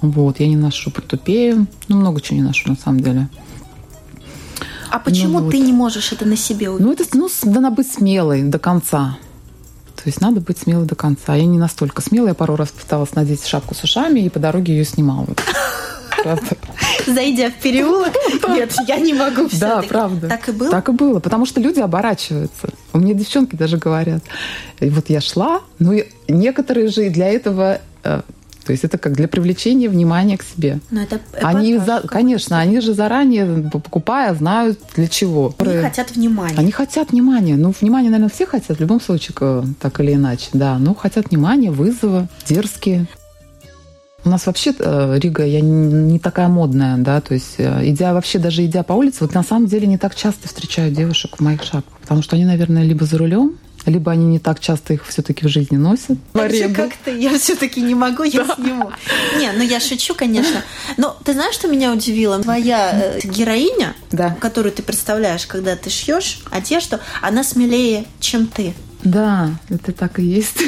Вот, 0.00 0.40
я 0.40 0.48
не 0.48 0.56
ношу 0.56 0.90
портупею. 0.90 1.66
Ну, 1.88 1.96
много 1.96 2.22
чего 2.22 2.38
не 2.38 2.42
ношу, 2.42 2.70
на 2.70 2.76
самом 2.76 3.00
деле. 3.00 3.28
А 4.90 4.98
почему 4.98 5.40
ну, 5.40 5.44
вот. 5.44 5.50
ты 5.50 5.58
не 5.58 5.72
можешь 5.72 6.12
это 6.12 6.24
на 6.24 6.36
себе 6.36 6.70
увидеть? 6.70 6.86
Ну, 6.86 6.92
это, 6.92 7.04
ну, 7.44 7.60
надо 7.60 7.76
быть 7.76 7.92
смелой 7.92 8.42
до 8.42 8.58
конца. 8.58 9.18
То 10.06 10.10
есть 10.10 10.20
надо 10.20 10.40
быть 10.40 10.56
смелой 10.56 10.86
до 10.86 10.94
конца. 10.94 11.34
Я 11.34 11.46
не 11.46 11.58
настолько 11.58 12.00
смелая. 12.00 12.28
Я 12.28 12.34
пару 12.34 12.54
раз 12.54 12.68
пыталась 12.68 13.16
надеть 13.16 13.44
шапку 13.44 13.74
с 13.74 13.82
ушами 13.82 14.20
и 14.20 14.28
по 14.28 14.38
дороге 14.38 14.72
ее 14.72 14.84
снимала. 14.84 15.26
Зайдя 17.08 17.50
в 17.50 17.54
переулок, 17.54 18.12
нет, 18.50 18.72
я 18.86 19.00
не 19.00 19.14
могу 19.14 19.48
все 19.48 19.58
Да, 19.58 19.82
правда. 19.82 20.28
Так 20.28 20.48
и 20.48 20.52
было? 20.52 20.70
Так 20.70 20.88
и 20.90 20.92
было, 20.92 21.18
потому 21.18 21.44
что 21.44 21.60
люди 21.60 21.80
оборачиваются. 21.80 22.68
У 22.92 22.98
меня 22.98 23.14
девчонки 23.14 23.56
даже 23.56 23.78
говорят. 23.78 24.22
И 24.78 24.88
вот 24.90 25.10
я 25.10 25.20
шла, 25.20 25.62
ну 25.80 25.92
и 25.92 26.04
некоторые 26.28 26.86
же 26.86 27.10
для 27.10 27.28
этого 27.28 27.80
э, 28.04 28.20
то 28.66 28.72
есть 28.72 28.82
это 28.82 28.98
как 28.98 29.12
для 29.12 29.28
привлечения 29.28 29.88
внимания 29.88 30.36
к 30.36 30.42
себе. 30.42 30.80
Но 30.90 31.02
это 31.02 31.20
они, 31.40 31.78
за, 31.78 32.00
конечно, 32.00 32.58
они 32.58 32.80
же 32.80 32.94
заранее, 32.94 33.70
покупая, 33.70 34.34
знают 34.34 34.80
для 34.96 35.06
чего. 35.06 35.54
Они 35.58 35.82
хотят 35.82 36.10
внимания. 36.10 36.54
Они 36.58 36.72
хотят 36.72 37.12
внимания. 37.12 37.56
Ну, 37.56 37.72
внимание, 37.80 38.10
наверное, 38.10 38.32
все 38.32 38.44
хотят, 38.44 38.78
в 38.78 38.80
любом 38.80 39.00
случае, 39.00 39.36
так 39.80 40.00
или 40.00 40.14
иначе, 40.14 40.48
да. 40.52 40.78
Но 40.78 40.94
хотят 40.94 41.30
внимания, 41.30 41.70
вызова, 41.70 42.28
дерзкие. 42.48 43.06
У 44.24 44.28
нас 44.28 44.44
вообще 44.46 44.74
э, 44.76 45.18
Рига, 45.20 45.44
я 45.44 45.60
не 45.60 46.18
такая 46.18 46.48
модная, 46.48 46.96
да, 46.96 47.20
то 47.20 47.34
есть 47.34 47.54
э, 47.58 47.88
идя 47.88 48.12
вообще 48.12 48.40
даже 48.40 48.64
идя 48.64 48.82
по 48.82 48.92
улице, 48.92 49.18
вот 49.20 49.34
на 49.34 49.44
самом 49.44 49.68
деле 49.68 49.86
не 49.86 49.98
так 49.98 50.16
часто 50.16 50.48
встречаю 50.48 50.90
девушек 50.90 51.36
в 51.36 51.40
моих 51.40 51.62
шапках, 51.62 51.96
потому 52.00 52.22
что 52.22 52.34
они, 52.34 52.44
наверное, 52.44 52.82
либо 52.82 53.04
за 53.04 53.18
рулем, 53.18 53.56
либо 53.86 54.12
они 54.12 54.26
не 54.26 54.38
так 54.38 54.60
часто 54.60 54.94
их 54.94 55.06
все-таки 55.06 55.46
в 55.46 55.48
жизни 55.48 55.76
носят. 55.76 56.18
Как-то 56.74 57.10
я 57.10 57.38
все-таки 57.38 57.80
не 57.80 57.94
могу, 57.94 58.24
я 58.24 58.44
да. 58.44 58.54
сниму. 58.54 58.90
Не, 59.38 59.52
ну 59.52 59.62
я 59.62 59.80
шучу, 59.80 60.14
конечно. 60.14 60.62
Но 60.96 61.16
ты 61.24 61.32
знаешь, 61.32 61.54
что 61.54 61.68
меня 61.68 61.92
удивило? 61.92 62.40
Твоя 62.42 62.90
э, 62.92 63.20
героиня, 63.24 63.94
да. 64.10 64.36
которую 64.40 64.72
ты 64.72 64.82
представляешь, 64.82 65.46
когда 65.46 65.76
ты 65.76 65.90
шьешь 65.90 66.40
одежду, 66.50 66.98
она 67.22 67.44
смелее, 67.44 68.04
чем 68.20 68.46
ты. 68.46 68.74
Да, 69.02 69.50
это 69.68 69.92
так 69.92 70.18
и 70.18 70.24
есть. 70.24 70.64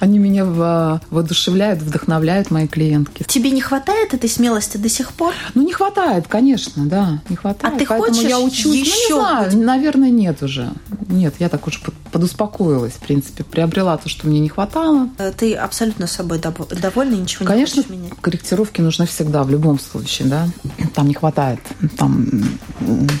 Они 0.00 0.18
меня 0.18 0.44
воодушевляют, 0.44 1.80
вдохновляют, 1.80 2.50
мои 2.50 2.68
клиентки. 2.68 3.24
Тебе 3.24 3.50
не 3.50 3.60
хватает 3.60 4.14
этой 4.14 4.28
смелости 4.28 4.76
до 4.76 4.88
сих 4.88 5.12
пор? 5.12 5.32
Ну, 5.54 5.62
не 5.62 5.72
хватает, 5.72 6.28
конечно, 6.28 6.86
да, 6.86 7.20
не 7.28 7.36
хватает. 7.36 7.74
А 7.74 7.78
ты 7.78 7.86
Поэтому 7.86 8.14
хочешь 8.14 8.28
я 8.28 8.38
учусь. 8.38 8.80
Еще? 8.80 8.92
Ну, 9.10 9.16
не 9.16 9.20
знаю, 9.20 9.58
наверное, 9.58 10.10
нет 10.10 10.42
уже. 10.42 10.70
Нет, 11.08 11.34
я 11.38 11.48
так 11.48 11.66
уж 11.66 11.82
подуспокоилась, 12.12 12.92
в 12.92 13.00
принципе, 13.00 13.44
приобрела 13.44 13.96
то, 13.96 14.08
что 14.08 14.26
мне 14.26 14.40
не 14.40 14.48
хватало. 14.48 15.08
Э, 15.18 15.32
ты 15.36 15.54
абсолютно 15.54 16.06
собой 16.06 16.38
довольна, 16.38 17.14
ничего 17.14 17.44
конечно, 17.44 17.80
не 17.80 17.82
хочешь 17.82 17.90
менять? 17.90 18.12
корректировки 18.20 18.80
нужны 18.80 19.06
всегда, 19.06 19.42
в 19.42 19.50
любом 19.50 19.78
случае, 19.78 20.28
да. 20.28 20.48
Там 20.94 21.08
не 21.08 21.14
хватает 21.14 21.60
там, 21.98 22.28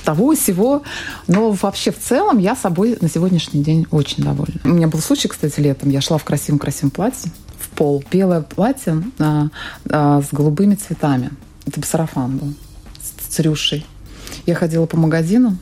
того, 0.04 0.34
всего. 0.44 0.82
Но 1.26 1.52
вообще 1.52 1.90
в 1.90 1.98
целом 1.98 2.38
я 2.38 2.54
собой 2.54 2.98
на 3.00 3.08
сегодняшний 3.08 3.62
день 3.62 3.86
очень 3.90 4.22
довольна. 4.22 4.60
У 4.64 4.68
меня 4.68 4.88
был 4.88 5.00
случай, 5.00 5.28
кстати, 5.28 5.60
летом. 5.60 5.90
Я 5.90 6.00
шла 6.00 6.18
в 6.18 6.24
красивом-красивом 6.44 6.90
платье, 6.90 7.30
в 7.58 7.68
пол. 7.70 8.04
Белое 8.10 8.42
платье 8.42 9.02
а, 9.18 9.48
а, 9.88 10.22
с 10.22 10.28
голубыми 10.32 10.74
цветами. 10.74 11.30
Это 11.66 11.84
сарафан 11.86 12.36
был 12.36 12.54
с 13.00 13.26
црюшей. 13.34 13.86
Я 14.46 14.54
ходила 14.54 14.86
по 14.86 14.96
магазину, 14.98 15.56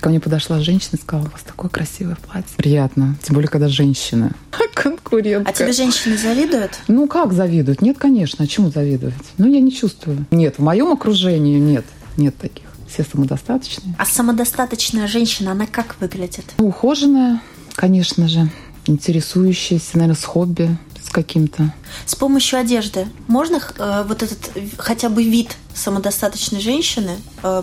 ко 0.00 0.08
мне 0.08 0.20
подошла 0.20 0.60
женщина 0.60 0.96
и 0.96 1.00
сказала, 1.00 1.26
у 1.26 1.30
вас 1.30 1.42
такое 1.42 1.70
красивое 1.70 2.16
платье. 2.16 2.56
Приятно. 2.56 3.16
Тем 3.22 3.34
более, 3.34 3.48
когда 3.48 3.68
женщина. 3.68 4.32
Конкурентка. 4.74 5.50
А 5.50 5.52
тебе 5.52 5.72
женщины 5.72 6.16
завидуют? 6.16 6.78
Ну, 6.88 7.06
как 7.06 7.32
завидуют? 7.32 7.82
Нет, 7.82 7.98
конечно. 7.98 8.44
А 8.44 8.46
чему 8.46 8.70
завидовать? 8.70 9.14
Ну, 9.38 9.46
я 9.46 9.60
не 9.60 9.72
чувствую. 9.72 10.26
Нет, 10.30 10.56
в 10.58 10.62
моем 10.62 10.90
окружении 10.90 11.58
нет. 11.58 11.84
Нет 12.16 12.36
таких. 12.36 12.64
Все 12.88 13.04
самодостаточные. 13.04 13.94
А 13.98 14.06
самодостаточная 14.06 15.06
женщина, 15.06 15.52
она 15.52 15.66
как 15.66 15.96
выглядит? 16.00 16.44
Ухоженная, 16.58 17.40
конечно 17.74 18.28
же, 18.28 18.50
интересующаяся, 18.86 19.90
наверное, 19.94 20.16
с 20.16 20.24
хобби, 20.24 20.76
с 21.02 21.10
каким-то. 21.10 21.74
С 22.06 22.14
помощью 22.14 22.58
одежды 22.58 23.06
можно 23.28 23.60
э, 23.78 24.04
вот 24.06 24.22
этот 24.22 24.50
хотя 24.78 25.08
бы 25.08 25.22
вид 25.22 25.56
самодостаточной 25.74 26.60
женщины 26.60 27.16
э, 27.42 27.62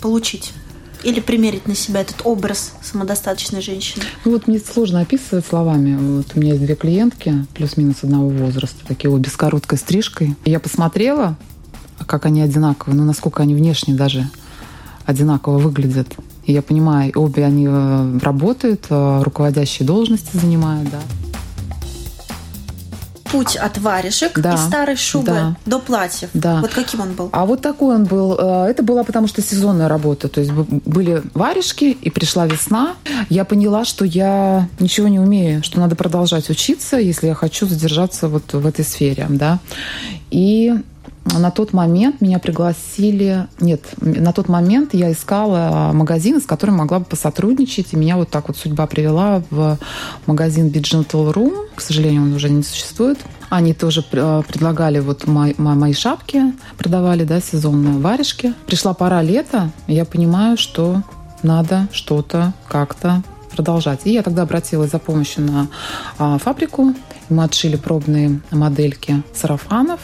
получить? 0.00 0.52
Или 1.04 1.18
примерить 1.18 1.66
на 1.66 1.74
себя 1.74 2.02
этот 2.02 2.20
образ 2.24 2.74
самодостаточной 2.80 3.60
женщины? 3.60 4.04
Ну 4.24 4.32
вот 4.32 4.46
мне 4.46 4.60
сложно 4.60 5.00
описывать 5.00 5.44
словами. 5.44 5.96
Вот 5.96 6.26
у 6.34 6.40
меня 6.40 6.52
есть 6.52 6.64
две 6.64 6.76
клиентки, 6.76 7.44
плюс-минус 7.54 7.96
одного 8.02 8.28
возраста, 8.28 8.76
такие 8.86 9.10
обе 9.10 9.28
с 9.28 9.36
короткой 9.36 9.78
стрижкой. 9.78 10.36
Я 10.44 10.60
посмотрела, 10.60 11.36
как 12.06 12.24
они 12.26 12.40
одинаковые, 12.40 12.96
ну 12.96 13.04
насколько 13.04 13.42
они 13.42 13.54
внешне 13.54 13.94
даже 13.94 14.30
одинаково 15.04 15.58
выглядят. 15.58 16.08
И 16.44 16.52
я 16.52 16.62
понимаю, 16.62 17.12
обе 17.14 17.44
они 17.44 17.66
э, 17.68 18.18
работают, 18.22 18.86
э, 18.90 19.22
руководящие 19.22 19.86
должности 19.86 20.36
занимают, 20.36 20.90
да. 20.90 20.98
путь 23.32 23.56
от 23.56 23.78
варежек 23.78 24.38
да. 24.38 24.54
из 24.54 24.60
старой 24.60 24.96
шубы 24.96 25.26
да. 25.26 25.56
до 25.64 25.78
платьев. 25.78 26.28
Да. 26.34 26.60
Вот 26.60 26.70
каким 26.72 27.00
он 27.00 27.14
был? 27.14 27.30
А 27.32 27.46
вот 27.46 27.62
такой 27.62 27.94
он 27.96 28.04
был. 28.04 28.36
Э, 28.38 28.66
это 28.68 28.82
была 28.82 29.04
потому 29.04 29.26
что 29.26 29.40
сезонная 29.40 29.88
работа. 29.88 30.28
То 30.28 30.40
есть 30.40 30.52
были 30.52 31.22
варежки, 31.32 31.96
и 32.00 32.10
пришла 32.10 32.46
весна. 32.46 32.94
Я 33.30 33.44
поняла, 33.44 33.84
что 33.84 34.04
я 34.04 34.68
ничего 34.78 35.08
не 35.08 35.18
умею, 35.18 35.62
что 35.62 35.80
надо 35.80 35.96
продолжать 35.96 36.50
учиться, 36.50 36.98
если 36.98 37.28
я 37.28 37.34
хочу 37.34 37.66
задержаться 37.66 38.28
вот 38.28 38.52
в 38.52 38.66
этой 38.66 38.84
сфере. 38.84 39.26
Да? 39.30 39.60
И 40.30 40.74
на 41.24 41.50
тот 41.50 41.72
момент 41.72 42.20
меня 42.20 42.38
пригласили... 42.38 43.46
Нет, 43.60 43.82
на 44.00 44.32
тот 44.32 44.48
момент 44.48 44.94
я 44.94 45.12
искала 45.12 45.90
магазин, 45.92 46.40
с 46.40 46.44
которым 46.44 46.76
могла 46.76 46.98
бы 46.98 47.04
посотрудничать. 47.04 47.92
И 47.92 47.96
меня 47.96 48.16
вот 48.16 48.30
так 48.30 48.48
вот 48.48 48.56
судьба 48.56 48.86
привела 48.86 49.42
в 49.50 49.78
магазин 50.26 50.68
Digital 50.68 51.32
Room. 51.32 51.68
К 51.74 51.80
сожалению, 51.80 52.22
он 52.22 52.34
уже 52.34 52.50
не 52.50 52.62
существует. 52.62 53.18
Они 53.50 53.72
тоже 53.74 54.04
э, 54.12 54.42
предлагали 54.48 54.98
вот 54.98 55.26
мои, 55.26 55.54
мои 55.58 55.92
шапки, 55.92 56.54
продавали, 56.76 57.24
да, 57.24 57.40
сезонные 57.40 57.98
варежки. 57.98 58.54
Пришла 58.66 58.94
пора 58.94 59.22
лета, 59.22 59.70
и 59.86 59.94
я 59.94 60.04
понимаю, 60.04 60.56
что 60.56 61.02
надо 61.42 61.88
что-то 61.92 62.52
как-то 62.68 63.22
продолжать. 63.50 64.00
И 64.04 64.12
я 64.12 64.22
тогда 64.22 64.42
обратилась 64.42 64.90
за 64.90 64.98
помощью 64.98 65.44
на 65.44 65.68
а, 66.18 66.38
фабрику. 66.38 66.94
Мы 67.28 67.44
отшили 67.44 67.76
пробные 67.76 68.40
модельки 68.50 69.22
сарафанов 69.34 70.00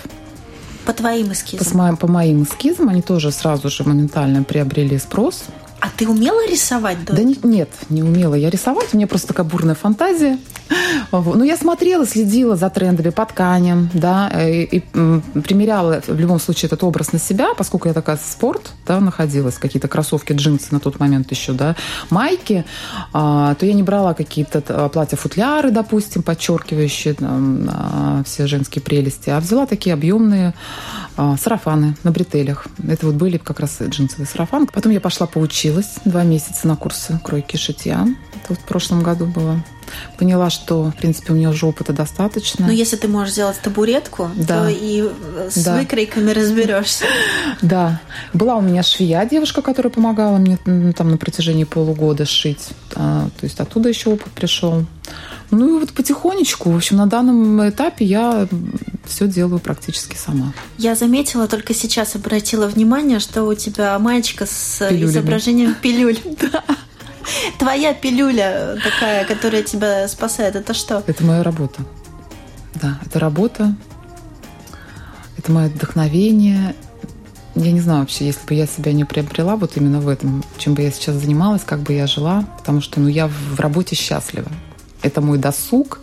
по 0.88 0.94
твоим 0.94 1.32
эскизам? 1.32 1.96
По, 1.96 1.96
по 1.96 2.06
моим 2.06 2.44
эскизам 2.44 2.88
они 2.88 3.02
тоже 3.02 3.30
сразу 3.30 3.68
же 3.68 3.84
моментально 3.84 4.42
приобрели 4.42 4.98
спрос. 4.98 5.44
А 5.80 5.88
ты 5.96 6.08
умела 6.08 6.46
рисовать 6.48 7.04
до 7.04 7.14
Да 7.14 7.22
не, 7.22 7.38
нет, 7.42 7.68
не 7.88 8.02
умела 8.02 8.34
я 8.34 8.50
рисовать. 8.50 8.88
У 8.92 8.96
меня 8.96 9.06
просто 9.06 9.28
такая 9.28 9.46
бурная 9.46 9.74
фантазия. 9.74 10.38
Ну, 11.10 11.42
я 11.42 11.56
смотрела, 11.56 12.06
следила 12.06 12.56
за 12.56 12.70
трендами 12.70 13.10
по 13.10 13.24
тканям, 13.24 13.88
да, 13.94 14.28
и, 14.28 14.64
и 14.64 14.80
примеряла 15.40 16.02
в 16.06 16.18
любом 16.18 16.38
случае 16.38 16.66
этот 16.66 16.84
образ 16.84 17.12
на 17.12 17.18
себя, 17.18 17.54
поскольку 17.56 17.88
я 17.88 17.94
такая 17.94 18.18
спорт, 18.18 18.72
да, 18.86 19.00
находилась, 19.00 19.54
какие-то 19.54 19.88
кроссовки, 19.88 20.32
джинсы 20.32 20.66
на 20.70 20.80
тот 20.80 20.98
момент 20.98 21.30
еще, 21.30 21.52
да, 21.52 21.76
майки, 22.10 22.64
а, 23.12 23.54
то 23.54 23.66
я 23.66 23.72
не 23.72 23.82
брала 23.82 24.14
какие-то 24.14 24.62
а, 24.68 24.88
платья-футляры, 24.88 25.70
допустим, 25.70 26.22
подчеркивающие 26.22 27.14
там, 27.14 27.68
а, 27.70 28.22
все 28.26 28.46
женские 28.46 28.82
прелести, 28.82 29.30
а 29.30 29.40
взяла 29.40 29.66
такие 29.66 29.94
объемные 29.94 30.54
а, 31.16 31.36
сарафаны 31.36 31.96
на 32.04 32.12
бретелях. 32.12 32.66
Это 32.86 33.06
вот 33.06 33.16
были 33.16 33.38
как 33.38 33.60
раз 33.60 33.78
джинсовые 33.80 34.26
сарафаны. 34.26 34.66
Потом 34.66 34.92
я 34.92 35.00
пошла 35.00 35.26
поучилась 35.68 35.94
два 36.04 36.22
месяца 36.22 36.66
на 36.66 36.76
курсы 36.76 37.18
кройки 37.22 37.56
и 37.56 37.58
шитья. 37.58 38.06
Это 38.34 38.46
вот 38.50 38.58
в 38.58 38.62
прошлом 38.62 39.02
году 39.02 39.26
было. 39.26 39.62
Поняла, 40.18 40.50
что, 40.50 40.84
в 40.84 40.96
принципе, 40.96 41.32
у 41.32 41.36
меня 41.36 41.50
уже 41.50 41.66
опыта 41.66 41.92
достаточно. 41.92 42.66
Но 42.66 42.72
если 42.72 42.96
ты 42.96 43.08
можешь 43.08 43.32
сделать 43.32 43.58
табуретку, 43.60 44.30
да. 44.36 44.64
то 44.64 44.68
и 44.68 45.10
с 45.50 45.64
да. 45.64 45.78
выкройками 45.78 46.30
разберешься. 46.30 47.04
Да. 47.62 48.00
Была 48.32 48.56
у 48.56 48.60
меня 48.60 48.82
швея, 48.82 49.26
девушка, 49.26 49.62
которая 49.62 49.90
помогала 49.90 50.36
мне 50.36 50.58
там 50.92 51.10
на 51.10 51.16
протяжении 51.16 51.64
полугода 51.64 52.24
шить. 52.24 52.68
А, 52.94 53.28
то 53.40 53.44
есть 53.44 53.58
оттуда 53.58 53.88
еще 53.88 54.10
опыт 54.10 54.30
пришел. 54.32 54.84
Ну 55.50 55.76
и 55.76 55.80
вот 55.80 55.92
потихонечку, 55.92 56.70
в 56.70 56.76
общем, 56.76 56.98
на 56.98 57.06
данном 57.06 57.68
этапе 57.68 58.04
я 58.04 58.46
все 59.08 59.26
делаю 59.26 59.58
практически 59.58 60.16
сама. 60.16 60.52
Я 60.76 60.94
заметила, 60.94 61.48
только 61.48 61.74
сейчас 61.74 62.14
обратила 62.14 62.66
внимание, 62.66 63.18
что 63.18 63.44
у 63.44 63.54
тебя 63.54 63.98
маечка 63.98 64.46
с 64.46 64.78
Пилюлями. 64.88 65.10
изображением 65.10 65.74
пилюль. 65.74 66.18
Да. 66.52 66.64
Твоя 67.58 67.92
пилюля 67.92 68.78
такая, 68.82 69.26
которая 69.26 69.62
тебя 69.62 70.08
спасает, 70.08 70.56
это 70.56 70.72
что? 70.72 71.02
Это 71.06 71.24
моя 71.24 71.42
работа. 71.42 71.82
Да, 72.80 72.98
это 73.04 73.18
работа, 73.18 73.74
это 75.36 75.52
мое 75.52 75.68
вдохновение. 75.68 76.74
Я 77.54 77.72
не 77.72 77.80
знаю 77.80 78.00
вообще, 78.00 78.26
если 78.26 78.46
бы 78.46 78.54
я 78.54 78.66
себя 78.66 78.92
не 78.92 79.04
приобрела 79.04 79.56
вот 79.56 79.76
именно 79.76 80.00
в 80.00 80.08
этом, 80.08 80.44
чем 80.58 80.74
бы 80.74 80.82
я 80.82 80.90
сейчас 80.90 81.16
занималась, 81.16 81.62
как 81.64 81.80
бы 81.80 81.92
я 81.92 82.06
жила, 82.06 82.44
потому 82.58 82.80
что 82.80 83.00
ну, 83.00 83.08
я 83.08 83.26
в 83.26 83.58
работе 83.58 83.96
счастлива. 83.96 84.50
Это 85.02 85.20
мой 85.20 85.38
досуг 85.38 86.00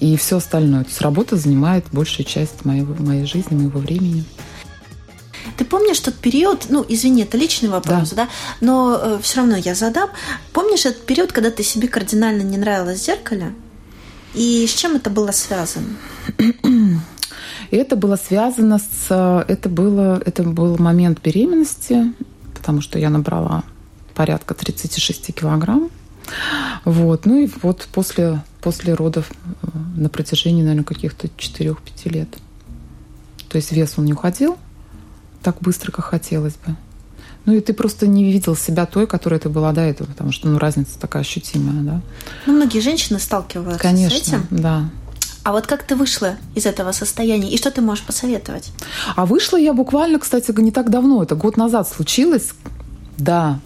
и 0.00 0.16
все 0.16 0.36
остальное. 0.36 0.84
То 0.84 0.90
есть 0.90 1.00
работа 1.00 1.36
занимает 1.36 1.86
большую 1.92 2.26
часть 2.26 2.64
моей, 2.64 2.82
моей 2.82 3.26
жизни, 3.26 3.54
моего 3.54 3.80
времени. 3.80 4.24
Ты 5.56 5.64
помнишь 5.64 6.00
тот 6.00 6.14
период, 6.14 6.66
ну, 6.68 6.84
извини, 6.88 7.22
это 7.22 7.36
личный 7.36 7.68
вопрос, 7.68 8.10
да, 8.10 8.24
да 8.24 8.28
но 8.60 8.98
э, 9.00 9.18
все 9.22 9.38
равно 9.38 9.56
я 9.56 9.74
задам. 9.74 10.10
Помнишь 10.52 10.86
этот 10.86 11.04
период, 11.06 11.32
когда 11.32 11.50
ты 11.50 11.62
себе 11.62 11.86
кардинально 11.86 12.42
не 12.42 12.56
нравилась 12.56 13.00
в 13.00 13.04
зеркале? 13.04 13.54
И 14.34 14.66
с 14.66 14.74
чем 14.74 14.96
это 14.96 15.10
было 15.10 15.30
связано? 15.30 15.96
это 17.70 17.96
было 17.96 18.16
связано 18.16 18.78
с... 18.78 19.44
Это, 19.48 19.68
было, 19.68 20.20
это 20.24 20.42
был 20.42 20.76
момент 20.78 21.20
беременности, 21.22 22.12
потому 22.54 22.80
что 22.80 22.98
я 22.98 23.10
набрала 23.10 23.62
порядка 24.14 24.54
36 24.54 25.34
килограмм. 25.34 25.90
Вот. 26.84 27.26
Ну 27.26 27.38
и 27.38 27.50
вот 27.62 27.86
после, 27.92 28.42
после 28.64 28.94
родов 28.94 29.30
э, 29.30 29.66
на 29.96 30.08
протяжении, 30.08 30.62
наверное, 30.62 30.84
каких-то 30.84 31.26
4-5 31.26 31.76
лет. 32.06 32.28
То 33.50 33.56
есть 33.56 33.70
вес 33.72 33.94
он 33.98 34.06
не 34.06 34.14
уходил 34.14 34.56
так 35.42 35.60
быстро, 35.60 35.92
как 35.92 36.06
хотелось 36.06 36.54
бы. 36.54 36.74
Ну 37.44 37.52
и 37.52 37.60
ты 37.60 37.74
просто 37.74 38.06
не 38.06 38.24
видел 38.24 38.56
себя 38.56 38.86
той, 38.86 39.06
которой 39.06 39.38
ты 39.38 39.50
была 39.50 39.72
до 39.72 39.82
этого, 39.82 40.06
потому 40.06 40.32
что 40.32 40.48
ну, 40.48 40.58
разница 40.58 40.98
такая 40.98 41.22
ощутимая, 41.22 41.82
да. 41.82 42.00
Ну, 42.46 42.54
многие 42.54 42.80
женщины 42.80 43.18
сталкиваются 43.18 43.78
Конечно, 43.78 44.18
с 44.18 44.22
этим. 44.22 44.46
да. 44.50 44.88
А 45.42 45.52
вот 45.52 45.66
как 45.66 45.82
ты 45.82 45.94
вышла 45.94 46.36
из 46.54 46.64
этого 46.64 46.92
состояния 46.92 47.50
и 47.50 47.58
что 47.58 47.70
ты 47.70 47.82
можешь 47.82 48.02
посоветовать? 48.02 48.72
А 49.14 49.26
вышла 49.26 49.58
я 49.58 49.74
буквально, 49.74 50.18
кстати, 50.18 50.58
не 50.58 50.70
так 50.70 50.88
давно, 50.88 51.22
это 51.22 51.34
год 51.34 51.58
назад 51.58 51.86
случилось. 51.86 52.54
Да, 53.18 53.60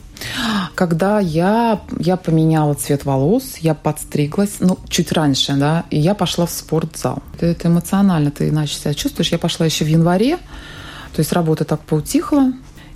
когда 0.75 1.21
я, 1.21 1.81
я 1.99 2.17
поменяла 2.17 2.75
цвет 2.75 3.05
волос, 3.05 3.57
я 3.59 3.75
подстриглась, 3.75 4.57
ну, 4.61 4.79
чуть 4.89 5.13
раньше, 5.13 5.55
да, 5.55 5.85
и 5.91 5.99
я 5.99 6.15
пошла 6.15 6.47
в 6.47 6.51
спортзал. 6.51 7.23
Это, 7.41 7.69
эмоционально 7.69 8.31
ты 8.31 8.49
иначе 8.49 8.75
себя 8.75 8.95
чувствуешь. 8.95 9.33
Я 9.33 9.39
пошла 9.39 9.67
еще 9.67 9.85
в 9.85 9.89
январе, 9.89 10.37
то 10.37 11.21
есть 11.21 11.33
работа 11.33 11.65
так 11.65 11.81
поутихла, 11.81 12.53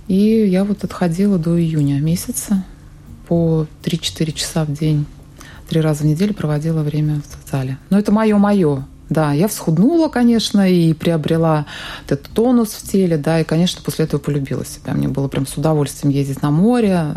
и 0.07 0.15
я 0.15 0.63
вот 0.63 0.83
отходила 0.83 1.37
до 1.37 1.59
июня 1.59 1.99
месяца 1.99 2.63
по 3.27 3.67
3-4 3.83 4.31
часа 4.31 4.65
в 4.65 4.73
день. 4.73 5.05
Три 5.69 5.81
раза 5.81 6.03
в 6.03 6.05
неделю 6.05 6.33
проводила 6.33 6.83
время 6.83 7.21
в 7.21 7.51
зале. 7.51 7.77
Но 7.89 7.97
это 7.97 8.11
мое-мое. 8.11 8.85
Да, 9.09 9.33
я 9.33 9.47
всхуднула, 9.47 10.07
конечно, 10.07 10.69
и 10.69 10.93
приобрела 10.93 11.65
этот 12.05 12.23
тонус 12.33 12.69
в 12.69 12.89
теле, 12.89 13.17
да, 13.17 13.41
и, 13.41 13.43
конечно, 13.43 13.81
после 13.83 14.05
этого 14.05 14.19
полюбила 14.19 14.65
себя. 14.65 14.93
Мне 14.93 15.07
было 15.07 15.27
прям 15.27 15.45
с 15.45 15.55
удовольствием 15.57 16.13
ездить 16.13 16.41
на 16.41 16.51
море, 16.51 17.15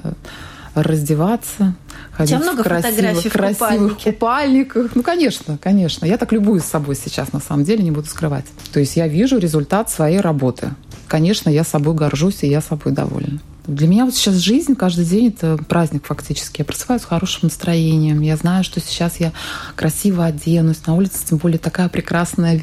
раздеваться, 0.82 1.74
ходить 2.12 2.38
много 2.38 2.60
в 2.60 2.64
красивых, 2.64 3.32
красивых 3.32 3.98
купальниках. 3.98 4.94
Ну, 4.94 5.02
конечно, 5.02 5.58
конечно. 5.58 6.06
Я 6.06 6.18
так 6.18 6.32
любуюсь 6.32 6.64
собой 6.64 6.96
сейчас, 6.96 7.32
на 7.32 7.40
самом 7.40 7.64
деле, 7.64 7.82
не 7.82 7.90
буду 7.90 8.08
скрывать. 8.08 8.46
То 8.72 8.80
есть 8.80 8.96
я 8.96 9.08
вижу 9.08 9.38
результат 9.38 9.90
своей 9.90 10.20
работы. 10.20 10.70
Конечно, 11.08 11.50
я 11.50 11.64
собой 11.64 11.94
горжусь, 11.94 12.42
и 12.42 12.48
я 12.48 12.60
собой 12.60 12.92
довольна. 12.92 13.40
Для 13.66 13.88
меня 13.88 14.04
вот 14.04 14.14
сейчас 14.14 14.36
жизнь, 14.36 14.76
каждый 14.76 15.04
день 15.04 15.28
это 15.28 15.58
праздник 15.68 16.06
фактически. 16.06 16.60
Я 16.60 16.64
просыпаюсь 16.64 17.02
с 17.02 17.04
хорошим 17.04 17.40
настроением. 17.44 18.20
Я 18.20 18.36
знаю, 18.36 18.62
что 18.62 18.80
сейчас 18.80 19.18
я 19.18 19.32
красиво 19.74 20.24
оденусь. 20.24 20.86
На 20.86 20.94
улице 20.94 21.26
тем 21.28 21.38
более 21.38 21.58
такая 21.58 21.88
прекрасная 21.88 22.60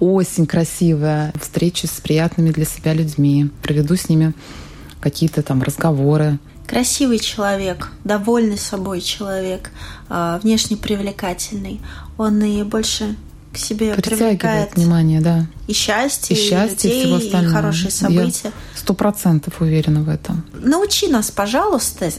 осень 0.00 0.46
красивая. 0.46 1.32
Встречусь 1.40 1.90
с 1.90 2.00
приятными 2.00 2.50
для 2.50 2.64
себя 2.64 2.94
людьми. 2.94 3.50
Проведу 3.62 3.94
с 3.94 4.08
ними 4.08 4.34
какие-то 5.00 5.42
там 5.42 5.62
разговоры. 5.62 6.38
Красивый 6.66 7.18
человек, 7.18 7.90
довольный 8.04 8.58
собой 8.58 9.00
человек, 9.00 9.70
а, 10.08 10.38
внешне 10.38 10.76
привлекательный. 10.76 11.80
Он 12.16 12.42
и 12.42 12.62
больше 12.62 13.16
к 13.54 13.58
себе 13.58 13.94
привлекает 13.94 14.74
внимание, 14.76 15.20
да. 15.20 15.46
И 15.66 15.72
счастье, 15.72 16.36
и, 16.36 16.38
счастье, 16.38 16.90
и, 16.90 17.04
людей, 17.06 17.30
и, 17.30 17.44
и 17.44 17.46
хорошие 17.46 17.90
события. 17.90 18.52
Сто 18.74 18.92
процентов 18.92 19.60
уверена 19.60 20.02
в 20.02 20.08
этом. 20.10 20.44
Научи 20.52 21.08
нас, 21.08 21.30
пожалуйста, 21.30 22.10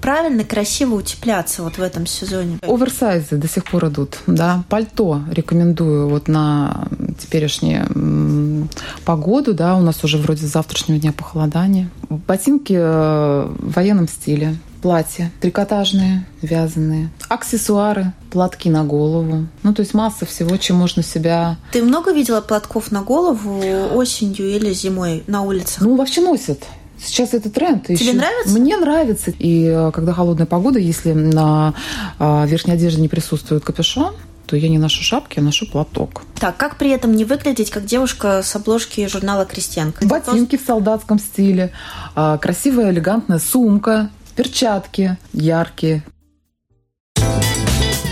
правильно, 0.00 0.44
красиво 0.44 0.94
утепляться 0.94 1.62
вот 1.62 1.78
в 1.78 1.82
этом 1.82 2.06
сезоне. 2.06 2.58
Оверсайзы 2.62 3.36
до 3.36 3.48
сих 3.48 3.64
пор 3.64 3.88
идут, 3.88 4.18
да. 4.26 4.62
Пальто 4.68 5.22
рекомендую 5.30 6.08
вот 6.08 6.28
на 6.28 6.86
теперешнюю 7.18 8.68
погоду, 9.04 9.54
да, 9.54 9.76
у 9.76 9.80
нас 9.80 10.04
уже 10.04 10.18
вроде 10.18 10.46
с 10.46 10.52
завтрашнего 10.52 11.00
дня 11.00 11.12
похолодание. 11.12 11.88
Ботинки 12.08 12.74
э, 12.74 13.48
в 13.48 13.72
военном 13.72 14.06
стиле, 14.06 14.56
платья 14.80 15.30
трикотажные, 15.40 16.26
вязаные, 16.42 17.10
аксессуары, 17.28 18.12
платки 18.30 18.70
на 18.70 18.84
голову. 18.84 19.46
Ну, 19.62 19.74
то 19.74 19.80
есть 19.80 19.94
масса 19.94 20.26
всего, 20.26 20.56
чем 20.56 20.76
можно 20.76 21.02
себя... 21.02 21.56
Ты 21.72 21.82
много 21.82 22.12
видела 22.12 22.40
платков 22.40 22.90
на 22.90 23.02
голову 23.02 23.60
осенью 23.94 24.48
или 24.48 24.72
зимой 24.72 25.24
на 25.26 25.42
улицах? 25.42 25.82
Ну, 25.82 25.96
вообще 25.96 26.20
носят. 26.20 26.64
Сейчас 27.00 27.32
это 27.34 27.48
тренд. 27.50 27.86
Тебе 27.86 27.94
еще... 27.94 28.12
нравится? 28.12 28.58
Мне 28.58 28.76
нравится. 28.76 29.32
И 29.38 29.64
э, 29.64 29.90
когда 29.92 30.12
холодная 30.12 30.46
погода, 30.46 30.78
если 30.78 31.12
на 31.12 31.74
а, 32.18 32.44
верхней 32.46 32.74
одежде 32.74 33.00
не 33.00 33.08
присутствует 33.08 33.64
капюшон, 33.64 34.14
то 34.48 34.56
я 34.56 34.68
не 34.68 34.78
ношу 34.78 35.04
шапки, 35.04 35.38
я 35.38 35.42
ношу 35.42 35.66
платок. 35.66 36.22
Так, 36.40 36.56
как 36.56 36.76
при 36.76 36.90
этом 36.90 37.14
не 37.14 37.24
выглядеть 37.24 37.70
как 37.70 37.84
девушка 37.84 38.42
с 38.42 38.56
обложки 38.56 39.06
журнала 39.06 39.44
«Крестьянка»? 39.44 40.06
Ботинки 40.06 40.56
в 40.56 40.62
солдатском 40.62 41.18
стиле, 41.18 41.70
а, 42.14 42.38
красивая 42.38 42.90
элегантная 42.90 43.38
сумка, 43.38 44.10
перчатки 44.38 45.16
яркие. 45.32 46.04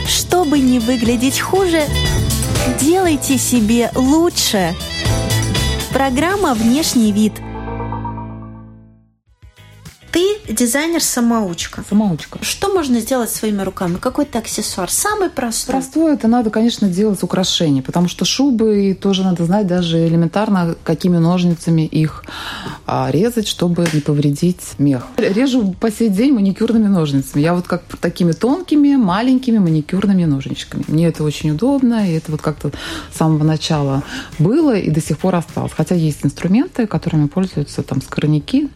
Чтобы 0.09 0.59
не 0.59 0.81
выглядеть 0.81 1.39
хуже, 1.39 1.85
делайте 2.81 3.39
себе 3.39 3.93
лучше. 3.95 4.75
Программа 5.93 6.55
«Внешний 6.55 7.12
вид»– 7.12 7.35
дизайнер-самоучка. 10.49 11.85
Самоучка. 11.89 12.39
Что 12.43 12.73
можно 12.73 13.01
сделать 13.01 13.31
своими 13.31 13.63
руками? 13.63 13.97
Какой-то 13.97 14.39
аксессуар? 14.39 14.91
Самый 14.91 15.31
простой. 15.31 15.73
Простой 15.73 16.15
это 16.15 16.29
надо, 16.29 16.51
конечно, 16.51 16.89
делать 16.89 17.23
украшения, 17.23 17.83
потому 17.83 18.09
что 18.09 18.25
шубы 18.25 18.97
тоже 19.01 19.25
надо 19.25 19.45
знать 19.45 19.67
даже 19.67 20.07
элементарно, 20.07 20.77
какими 20.85 21.19
ножницами 21.19 21.83
их 21.83 22.25
а, 22.87 23.11
резать, 23.11 23.49
чтобы 23.49 23.87
не 23.93 24.01
повредить 24.01 24.61
мех. 24.79 25.07
Режу 25.17 25.75
по 25.81 25.91
сей 25.91 26.09
день 26.09 26.33
маникюрными 26.33 26.87
ножницами. 26.87 27.43
Я 27.43 27.55
вот 27.55 27.67
как 27.67 27.83
такими 28.01 28.33
тонкими, 28.33 28.97
маленькими 28.97 29.59
маникюрными 29.59 30.25
ножничками. 30.25 30.85
Мне 30.89 31.09
это 31.09 31.25
очень 31.25 31.51
удобно, 31.51 32.09
и 32.09 32.15
это 32.15 32.31
вот 32.31 32.43
как-то 32.43 32.71
с 33.13 33.19
самого 33.19 33.45
начала 33.45 34.03
было 34.39 34.77
и 34.77 34.91
до 34.91 35.01
сих 35.01 35.19
пор 35.19 35.37
осталось. 35.37 35.73
Хотя 35.77 35.95
есть 35.95 36.25
инструменты, 36.25 36.87
которыми 36.87 37.27
пользуются 37.27 37.83
там 37.83 38.01
скорняки, 38.03 38.69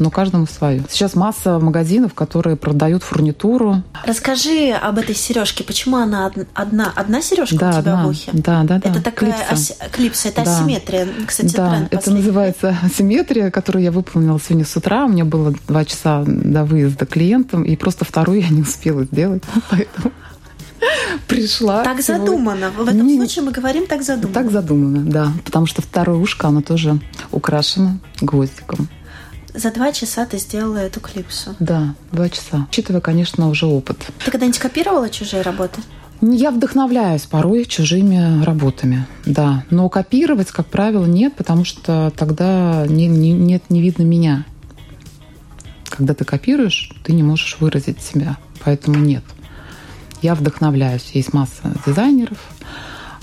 но 0.00 0.10
каждому 0.10 0.46
свое. 0.46 0.82
Сейчас 0.88 1.14
масса 1.14 1.58
магазинов, 1.58 2.14
которые 2.14 2.56
продают 2.56 3.02
фурнитуру. 3.02 3.82
Расскажи 4.04 4.70
об 4.70 4.98
этой 4.98 5.14
сережке. 5.14 5.62
Почему 5.62 5.98
она 5.98 6.32
одна, 6.54 6.92
одна 6.96 7.22
сережка 7.22 7.56
да, 7.56 7.68
у 7.68 7.72
тебя 7.72 7.92
одна. 7.92 8.06
в 8.06 8.08
ухе? 8.08 8.30
Да, 8.32 8.62
да, 8.64 8.78
да. 8.78 8.90
Это 8.90 9.02
такая 9.02 9.32
клипса. 9.32 9.52
Ос... 9.52 9.90
клипса, 9.92 10.28
это 10.28 10.44
да. 10.44 10.56
асимметрия. 10.56 11.06
Кстати, 11.26 11.54
да, 11.54 11.70
тренд 11.70 11.94
это 11.94 12.10
называется 12.10 12.76
асимметрия, 12.82 13.50
которую 13.50 13.82
я 13.82 13.92
выполнила 13.92 14.40
сегодня 14.40 14.64
с 14.64 14.74
утра. 14.76 15.04
У 15.04 15.08
меня 15.08 15.26
было 15.26 15.54
два 15.68 15.84
часа 15.84 16.24
до 16.26 16.64
выезда 16.64 17.04
клиентам, 17.04 17.62
и 17.62 17.76
просто 17.76 18.04
вторую 18.04 18.40
я 18.40 18.48
не 18.48 18.62
успела 18.62 19.04
сделать, 19.04 19.42
поэтому 19.70 20.12
пришла. 21.26 21.84
Так 21.84 22.00
сегодня. 22.00 22.26
задумано. 22.26 22.70
В 22.70 22.88
этом 22.88 23.06
не... 23.06 23.16
случае 23.18 23.44
мы 23.44 23.52
говорим 23.52 23.86
так 23.86 24.02
задумано. 24.02 24.34
Так 24.34 24.50
задумано, 24.50 25.02
да. 25.04 25.32
Потому 25.44 25.66
что 25.66 25.82
второе 25.82 26.16
ушко, 26.16 26.48
оно 26.48 26.62
тоже 26.62 26.98
украшено 27.30 27.98
гвоздиком. 28.20 28.88
За 29.54 29.70
два 29.72 29.92
часа 29.92 30.26
ты 30.26 30.38
сделала 30.38 30.78
эту 30.78 31.00
клипсу. 31.00 31.54
Да, 31.58 31.94
два 32.12 32.28
часа. 32.28 32.66
Учитывая, 32.68 33.00
конечно, 33.00 33.48
уже 33.48 33.66
опыт. 33.66 33.98
Ты 34.24 34.30
когда-нибудь 34.30 34.58
копировала 34.58 35.08
чужие 35.08 35.42
работы? 35.42 35.80
Я 36.22 36.50
вдохновляюсь 36.50 37.22
порой 37.22 37.64
чужими 37.64 38.44
работами, 38.44 39.06
да. 39.24 39.64
Но 39.70 39.88
копировать, 39.88 40.50
как 40.50 40.66
правило, 40.66 41.06
нет, 41.06 41.34
потому 41.34 41.64
что 41.64 42.12
тогда 42.14 42.84
не, 42.86 43.06
не, 43.06 43.32
нет, 43.32 43.64
не 43.70 43.80
видно 43.80 44.02
меня. 44.02 44.44
Когда 45.88 46.12
ты 46.12 46.24
копируешь, 46.24 46.92
ты 47.04 47.14
не 47.14 47.22
можешь 47.22 47.56
выразить 47.58 48.02
себя. 48.02 48.36
Поэтому 48.62 48.98
нет. 48.98 49.24
Я 50.20 50.34
вдохновляюсь. 50.34 51.10
Есть 51.14 51.32
масса 51.32 51.74
дизайнеров, 51.86 52.38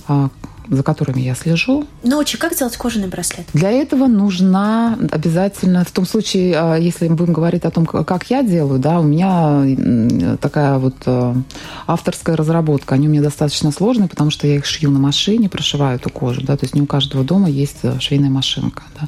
а, 0.07 0.29
за 0.69 0.83
которыми 0.83 1.21
я 1.21 1.35
слежу. 1.35 1.85
Научи, 2.03 2.37
как 2.37 2.53
сделать 2.53 2.77
кожаный 2.77 3.07
браслет? 3.07 3.47
Для 3.53 3.71
этого 3.71 4.07
нужна 4.07 4.97
обязательно, 5.11 5.83
в 5.83 5.91
том 5.91 6.05
случае, 6.05 6.55
а, 6.57 6.75
если 6.75 7.07
мы 7.07 7.15
будем 7.15 7.33
говорить 7.33 7.63
о 7.63 7.71
том, 7.71 7.85
как 7.85 8.29
я 8.29 8.43
делаю, 8.43 8.79
да, 8.79 8.99
у 8.99 9.03
меня 9.03 10.37
такая 10.37 10.77
вот 10.77 10.95
а, 11.05 11.35
авторская 11.85 12.35
разработка. 12.35 12.95
Они 12.95 13.07
у 13.07 13.11
меня 13.11 13.21
достаточно 13.21 13.71
сложные, 13.71 14.09
потому 14.09 14.29
что 14.29 14.47
я 14.47 14.55
их 14.55 14.65
шью 14.65 14.91
на 14.91 14.99
машине, 14.99 15.49
прошиваю 15.49 15.97
эту 15.97 16.09
кожу, 16.09 16.41
да, 16.41 16.57
то 16.57 16.65
есть 16.65 16.75
не 16.75 16.81
у 16.81 16.85
каждого 16.85 17.23
дома 17.23 17.49
есть 17.49 17.77
а, 17.83 17.99
швейная 17.99 18.29
машинка, 18.29 18.83
да. 18.99 19.07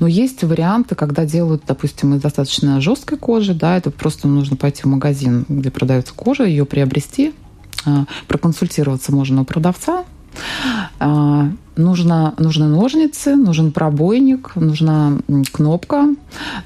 Но 0.00 0.06
есть 0.06 0.42
варианты, 0.42 0.94
когда 0.94 1.24
делают, 1.24 1.62
допустим, 1.66 2.14
из 2.14 2.22
достаточно 2.22 2.80
жесткой 2.80 3.18
кожи, 3.18 3.54
да, 3.54 3.76
это 3.76 3.90
просто 3.90 4.28
нужно 4.28 4.56
пойти 4.56 4.82
в 4.82 4.86
магазин, 4.86 5.44
где 5.48 5.70
продается 5.70 6.14
кожа, 6.14 6.44
ее 6.44 6.64
приобрести, 6.64 7.34
проконсультироваться 8.28 9.12
можно 9.12 9.42
у 9.42 9.44
продавца, 9.44 10.04
нужно, 11.76 12.34
нужны 12.38 12.66
ножницы, 12.66 13.36
нужен 13.36 13.72
пробойник, 13.72 14.54
нужна 14.56 15.18
кнопка 15.52 16.08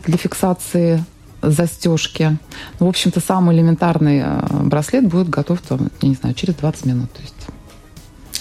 для 0.04 0.16
фиксации 0.16 1.04
застежки. 1.42 2.36
Ну, 2.80 2.86
в 2.86 2.88
общем-то, 2.88 3.20
самый 3.20 3.56
элементарный 3.56 4.22
а, 4.24 4.44
браслет 4.64 5.06
будет 5.06 5.28
готов, 5.28 5.60
там, 5.60 5.88
я 6.00 6.08
не 6.08 6.14
знаю, 6.16 6.34
через 6.34 6.54
20 6.54 6.86
минут. 6.86 7.12
То 7.12 7.22
есть. 7.22 7.34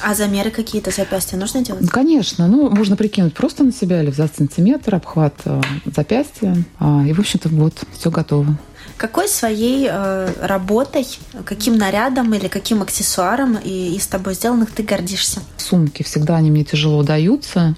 А 0.04 0.14
замеры 0.14 0.52
какие-то 0.52 0.92
запястья 0.92 1.38
нужно 1.38 1.64
делать? 1.64 1.88
Конечно. 1.90 2.48
Ну, 2.48 2.70
можно 2.70 2.96
прикинуть 2.96 3.34
просто 3.34 3.64
на 3.64 3.72
себя 3.72 4.02
или 4.02 4.10
взять 4.10 4.36
сантиметр, 4.36 4.96
обхват 4.96 5.36
э, 5.46 5.62
запястья. 5.96 6.56
И, 6.56 7.14
в 7.14 7.20
общем-то, 7.20 7.50
вот, 7.50 7.74
все 7.94 8.12
готово. 8.12 8.58
Какой 8.98 9.28
своей 9.28 9.88
э, 9.90 10.34
работой, 10.42 11.08
каким 11.46 11.78
нарядом 11.78 12.34
или 12.34 12.48
каким 12.48 12.82
аксессуаром 12.82 13.56
и, 13.56 13.96
из 13.96 14.08
тобой 14.08 14.34
сделанных 14.34 14.72
ты 14.72 14.82
гордишься? 14.82 15.42
Сумки 15.58 16.02
всегда 16.02 16.38
они 16.38 16.50
мне 16.50 16.64
тяжело 16.64 17.04
даются. 17.04 17.76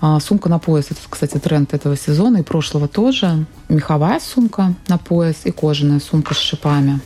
А, 0.00 0.20
сумка 0.20 0.50
на 0.50 0.58
пояс 0.58 0.86
это, 0.90 1.00
кстати, 1.08 1.38
тренд 1.38 1.72
этого 1.72 1.96
сезона 1.96 2.38
и 2.38 2.42
прошлого 2.42 2.86
тоже. 2.86 3.46
Меховая 3.70 4.20
сумка 4.20 4.74
на 4.88 4.98
пояс 4.98 5.36
и 5.44 5.50
кожаная 5.50 6.00
сумка 6.00 6.34
с 6.34 6.38
шипами. 6.38 7.00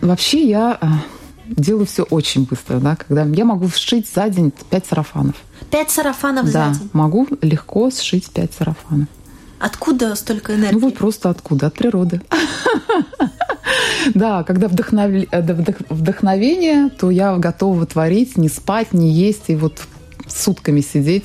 Вообще 0.00 0.48
я 0.48 0.78
э, 0.80 0.86
делаю 1.48 1.86
все 1.86 2.04
очень 2.04 2.44
быстро, 2.44 2.78
да, 2.78 2.94
когда 2.94 3.24
я 3.24 3.44
могу 3.44 3.68
сшить 3.68 4.08
за 4.08 4.28
день 4.28 4.52
пять 4.70 4.86
сарафанов. 4.86 5.34
Пять 5.72 5.90
сарафанов 5.90 6.50
да, 6.52 6.72
за 6.72 6.78
день? 6.78 6.90
могу 6.92 7.26
легко 7.42 7.90
сшить 7.90 8.30
пять 8.30 8.52
сарафанов. 8.52 9.08
Откуда 9.58 10.14
столько 10.14 10.54
энергии? 10.54 10.74
Ну 10.74 10.80
вот 10.80 10.96
просто 10.96 11.30
откуда? 11.30 11.66
От 11.66 11.74
природы. 11.74 12.22
Да, 14.14 14.44
когда 14.44 14.68
вдохновение, 14.68 16.88
то 16.88 17.10
я 17.10 17.36
готова 17.36 17.84
творить, 17.86 18.38
не 18.38 18.48
спать, 18.48 18.94
не 18.94 19.10
есть, 19.10 19.44
и 19.48 19.56
вот 19.56 19.82
сутками 20.30 20.80
сидеть, 20.80 21.24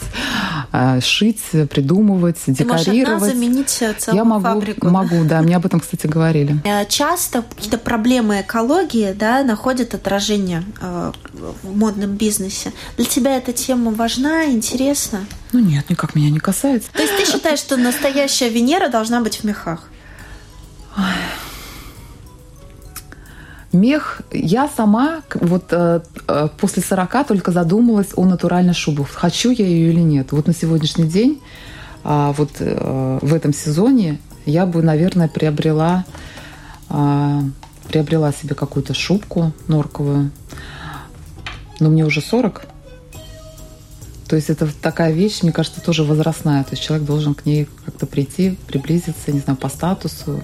а, 0.71 1.01
шить, 1.01 1.41
придумывать, 1.69 2.37
Ты 2.45 2.51
декорировать. 2.51 3.19
Можешь 3.19 3.35
заменить 3.35 3.69
целую 3.69 4.17
Я 4.17 4.23
могу, 4.23 4.43
фабрику. 4.43 4.89
Могу, 4.89 5.23
да, 5.23 5.41
мне 5.41 5.55
об 5.55 5.65
этом, 5.65 5.79
кстати, 5.79 6.07
говорили. 6.07 6.59
Э, 6.63 6.85
часто 6.87 7.43
какие-то 7.43 7.77
проблемы 7.77 8.41
экологии 8.41 9.13
да, 9.13 9.43
находят 9.43 9.93
отражение 9.93 10.63
э, 10.81 11.11
в 11.63 11.77
модном 11.77 12.15
бизнесе. 12.15 12.73
Для 12.97 13.05
тебя 13.05 13.37
эта 13.37 13.53
тема 13.53 13.91
важна, 13.91 14.45
интересна? 14.45 15.25
Ну 15.51 15.59
нет, 15.59 15.89
никак 15.89 16.15
меня 16.15 16.29
не 16.29 16.39
касается. 16.39 16.91
То 16.93 17.01
есть 17.01 17.15
ты 17.17 17.25
считаешь, 17.25 17.59
что 17.59 17.77
настоящая 17.77 18.49
Венера 18.49 18.89
должна 18.89 19.21
быть 19.21 19.37
в 19.37 19.43
мехах? 19.43 19.89
Мех, 23.73 24.21
я 24.31 24.69
сама 24.69 25.23
вот 25.33 25.65
э, 25.71 26.01
э 26.27 26.47
после 26.57 26.83
40 26.83 27.27
только 27.27 27.51
задумалась 27.51 28.09
о 28.15 28.23
натуральной 28.25 28.75
шубе. 28.75 29.03
Хочу 29.03 29.49
я 29.49 29.65
ее 29.65 29.91
или 29.91 29.99
нет. 29.99 30.31
Вот 30.31 30.45
на 30.45 30.53
сегодняшний 30.53 31.07
день, 31.07 31.41
э, 32.03 32.33
вот 32.38 32.51
э, 32.59 33.19
в 33.21 33.33
этом 33.33 33.51
сезоне 33.51 34.19
я 34.45 34.67
бы, 34.67 34.83
наверное, 34.83 35.27
приобрела, 35.27 36.05
э, 36.89 37.39
приобрела 37.89 38.31
себе 38.31 38.53
какую-то 38.53 38.93
шубку 38.93 39.53
норковую. 39.67 40.29
Но 41.79 41.89
мне 41.89 42.05
уже 42.05 42.21
40. 42.21 42.67
То 44.27 44.36
есть 44.36 44.49
это 44.49 44.67
такая 44.81 45.12
вещь, 45.12 45.41
мне 45.41 45.51
кажется, 45.51 45.81
тоже 45.81 46.03
возрастная. 46.03 46.63
То 46.63 46.71
есть 46.71 46.83
человек 46.83 47.07
должен 47.07 47.33
к 47.33 47.45
ней 47.45 47.67
как-то 47.86 48.05
прийти, 48.05 48.57
приблизиться, 48.67 49.31
не 49.31 49.39
знаю, 49.39 49.57
по 49.57 49.69
статусу, 49.69 50.43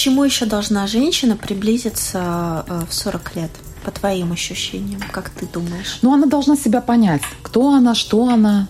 чему 0.00 0.24
еще 0.24 0.46
должна 0.46 0.86
женщина 0.86 1.36
приблизиться 1.36 2.64
э, 2.66 2.84
в 2.88 2.94
40 2.94 3.36
лет? 3.36 3.50
По 3.84 3.90
твоим 3.90 4.32
ощущениям, 4.32 5.00
как 5.10 5.28
ты 5.30 5.46
думаешь? 5.46 5.98
Ну, 6.02 6.12
она 6.12 6.26
должна 6.26 6.56
себя 6.56 6.80
понять, 6.80 7.22
кто 7.42 7.70
она, 7.70 7.94
что 7.94 8.28
она, 8.28 8.68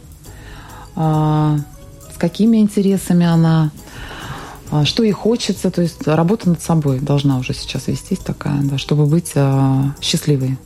а, 0.95 1.59
с 2.14 2.16
какими 2.16 2.59
интересами 2.59 3.27
она, 3.27 3.73
а, 4.71 4.85
что 4.85 5.03
ей 5.03 5.11
хочется. 5.11 5.73
То 5.73 5.83
есть 5.83 6.07
работа 6.07 6.49
над 6.49 6.62
собой 6.62 7.01
должна 7.01 7.38
уже 7.38 7.55
сейчас 7.55 7.88
вестись 7.88 8.19
такая, 8.19 8.61
да, 8.62 8.79
чтобы 8.79 9.07
быть 9.07 9.33
а, 9.35 9.97
счастливой, 10.01 10.59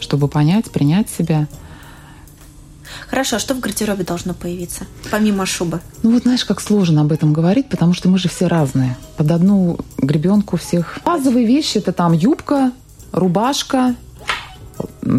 чтобы 0.00 0.26
понять, 0.26 0.70
принять 0.70 1.08
себя– 1.08 1.46
Хорошо, 3.08 3.36
а 3.36 3.38
что 3.38 3.54
в 3.54 3.60
гардеробе 3.60 4.04
должно 4.04 4.34
появиться, 4.34 4.84
помимо 5.10 5.46
шубы? 5.46 5.80
Ну 6.02 6.12
вот 6.12 6.22
знаешь, 6.22 6.44
как 6.44 6.60
сложно 6.60 7.02
об 7.02 7.12
этом 7.12 7.32
говорить, 7.32 7.68
потому 7.68 7.94
что 7.94 8.08
мы 8.08 8.18
же 8.18 8.28
все 8.28 8.46
разные. 8.46 8.96
Под 9.16 9.30
одну 9.30 9.78
гребенку 9.98 10.56
всех. 10.56 10.98
Базовые 11.04 11.46
вещи 11.46 11.78
это 11.78 11.92
там 11.92 12.12
юбка, 12.12 12.72
рубашка, 13.12 13.94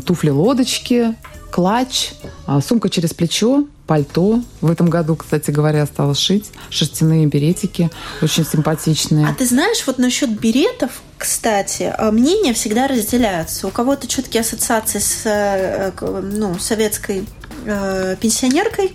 туфли-лодочки, 0.05 1.15
клатч, 1.51 2.11
А, 2.45 2.59
сумка 2.61 2.89
через 2.89 3.13
плечо, 3.13 3.65
пальто. 3.87 4.41
В 4.59 4.71
этом 4.71 4.89
году, 4.89 5.15
кстати 5.15 5.51
говоря, 5.51 5.85
стала 5.85 6.15
шить 6.15 6.51
шерстяные 6.69 7.27
беретики, 7.27 7.89
очень 8.21 8.45
симпатичные. 8.45 9.27
А 9.27 9.33
ты 9.33 9.45
знаешь, 9.45 9.83
вот 9.85 9.97
насчет 9.97 10.29
беретов, 10.39 11.01
кстати, 11.17 11.93
а, 11.97 12.11
мнения 12.11 12.53
всегда 12.53 12.87
разделяются. 12.87 13.67
У 13.67 13.69
кого-то 13.69 14.07
четкие 14.07 14.41
ассоциации 14.41 14.99
с 14.99 15.21
э, 15.25 15.91
ну, 16.01 16.57
советской 16.59 17.25
э, 17.65 18.15
пенсионеркой, 18.19 18.93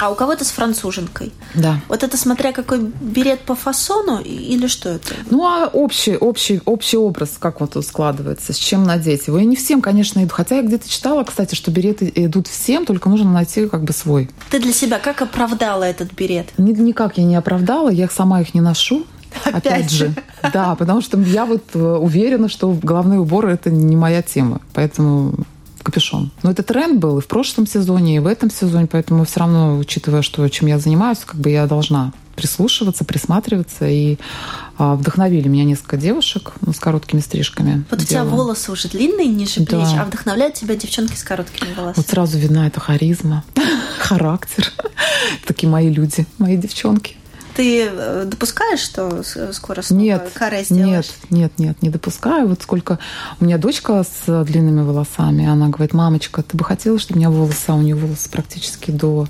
а 0.00 0.10
у 0.10 0.14
кого-то 0.14 0.44
с 0.44 0.50
француженкой. 0.50 1.30
Да. 1.54 1.78
Вот 1.88 2.02
это 2.02 2.16
смотря 2.16 2.52
какой 2.52 2.80
берет 2.80 3.40
по 3.40 3.54
фасону 3.54 4.20
или 4.20 4.66
что 4.66 4.88
это? 4.88 5.14
Ну, 5.28 5.44
а 5.44 5.66
общий, 5.66 6.16
общий, 6.16 6.62
общий 6.64 6.96
образ, 6.96 7.36
как 7.38 7.60
вот 7.60 7.76
складывается, 7.84 8.54
с 8.54 8.56
чем 8.56 8.84
надеть 8.84 9.26
его. 9.26 9.38
И 9.38 9.44
не 9.44 9.56
всем, 9.56 9.82
конечно, 9.82 10.20
идут. 10.20 10.32
Хотя 10.32 10.56
я 10.56 10.62
где-то 10.62 10.88
читала, 10.88 11.22
кстати, 11.24 11.54
что 11.54 11.70
береты 11.70 12.10
идут 12.14 12.48
всем, 12.48 12.86
только 12.86 13.10
нужно 13.10 13.30
найти 13.30 13.68
как 13.68 13.84
бы 13.84 13.92
свой. 13.92 14.30
Ты 14.50 14.58
для 14.58 14.72
себя 14.72 14.98
как 14.98 15.20
оправдала 15.20 15.84
этот 15.84 16.14
берет? 16.14 16.48
Ни, 16.56 16.72
никак 16.72 17.18
я 17.18 17.24
не 17.24 17.36
оправдала, 17.36 17.90
я 17.90 18.08
сама 18.08 18.40
их 18.40 18.54
не 18.54 18.62
ношу. 18.62 19.04
Опять, 19.44 19.66
Опять 19.66 19.90
же. 19.90 20.14
Да, 20.52 20.74
потому 20.74 21.02
что 21.02 21.20
я 21.20 21.44
вот 21.44 21.62
э, 21.74 21.78
уверена, 21.78 22.48
что 22.48 22.76
головные 22.82 23.20
уборы 23.20 23.52
это 23.52 23.70
не 23.70 23.96
моя 23.96 24.22
тема. 24.22 24.60
Поэтому 24.72 25.34
капюшон. 25.82 26.30
Но 26.42 26.50
это 26.50 26.62
тренд 26.62 26.98
был 26.98 27.18
и 27.18 27.22
в 27.22 27.26
прошлом 27.26 27.66
сезоне, 27.66 28.16
и 28.16 28.18
в 28.18 28.26
этом 28.26 28.50
сезоне, 28.50 28.86
поэтому 28.86 29.24
все 29.24 29.40
равно, 29.40 29.76
учитывая, 29.78 30.22
что 30.22 30.48
чем 30.48 30.68
я 30.68 30.78
занимаюсь, 30.78 31.18
как 31.24 31.36
бы 31.36 31.50
я 31.50 31.66
должна 31.66 32.12
прислушиваться, 32.40 33.04
присматриваться. 33.04 33.86
И 33.86 34.16
а, 34.78 34.94
вдохновили 34.94 35.46
меня 35.48 35.64
несколько 35.64 35.98
девушек 35.98 36.52
ну, 36.62 36.72
с 36.72 36.78
короткими 36.78 37.20
стрижками. 37.20 37.84
Вот 37.90 38.00
у 38.00 38.04
тебя 38.04 38.24
волосы 38.24 38.72
уже 38.72 38.88
длинные, 38.88 39.28
ниже 39.28 39.56
плеч, 39.56 39.68
да. 39.68 40.02
а 40.02 40.04
вдохновляют 40.06 40.54
тебя 40.54 40.74
девчонки 40.74 41.16
с 41.16 41.22
короткими 41.22 41.74
волосами. 41.74 41.96
Вот 41.96 42.08
сразу 42.08 42.38
видна 42.38 42.66
эта 42.66 42.80
харизма, 42.80 43.44
характер. 43.98 44.72
Такие 45.46 45.68
мои 45.68 45.90
люди, 45.90 46.26
мои 46.38 46.56
девчонки. 46.56 47.16
Ты 47.54 47.86
э, 47.86 48.24
допускаешь, 48.26 48.80
что 48.80 49.22
скоро 49.52 49.82
снова 49.82 50.00
нет, 50.00 50.30
каре 50.34 50.64
сделаешь? 50.64 51.10
Нет, 51.30 51.30
нет, 51.30 51.52
нет, 51.58 51.82
не 51.82 51.90
допускаю. 51.90 52.48
Вот 52.48 52.62
сколько... 52.62 52.98
У 53.40 53.44
меня 53.44 53.58
дочка 53.58 54.04
с 54.04 54.44
длинными 54.44 54.82
волосами, 54.82 55.46
она 55.46 55.68
говорит, 55.68 55.92
мамочка, 55.92 56.42
ты 56.42 56.56
бы 56.56 56.64
хотела, 56.64 56.98
чтобы 56.98 57.18
у 57.18 57.20
меня 57.20 57.30
волосы, 57.30 57.64
а 57.68 57.74
у 57.74 57.82
нее 57.82 57.96
волосы 57.96 58.30
практически 58.30 58.90
до 58.90 59.26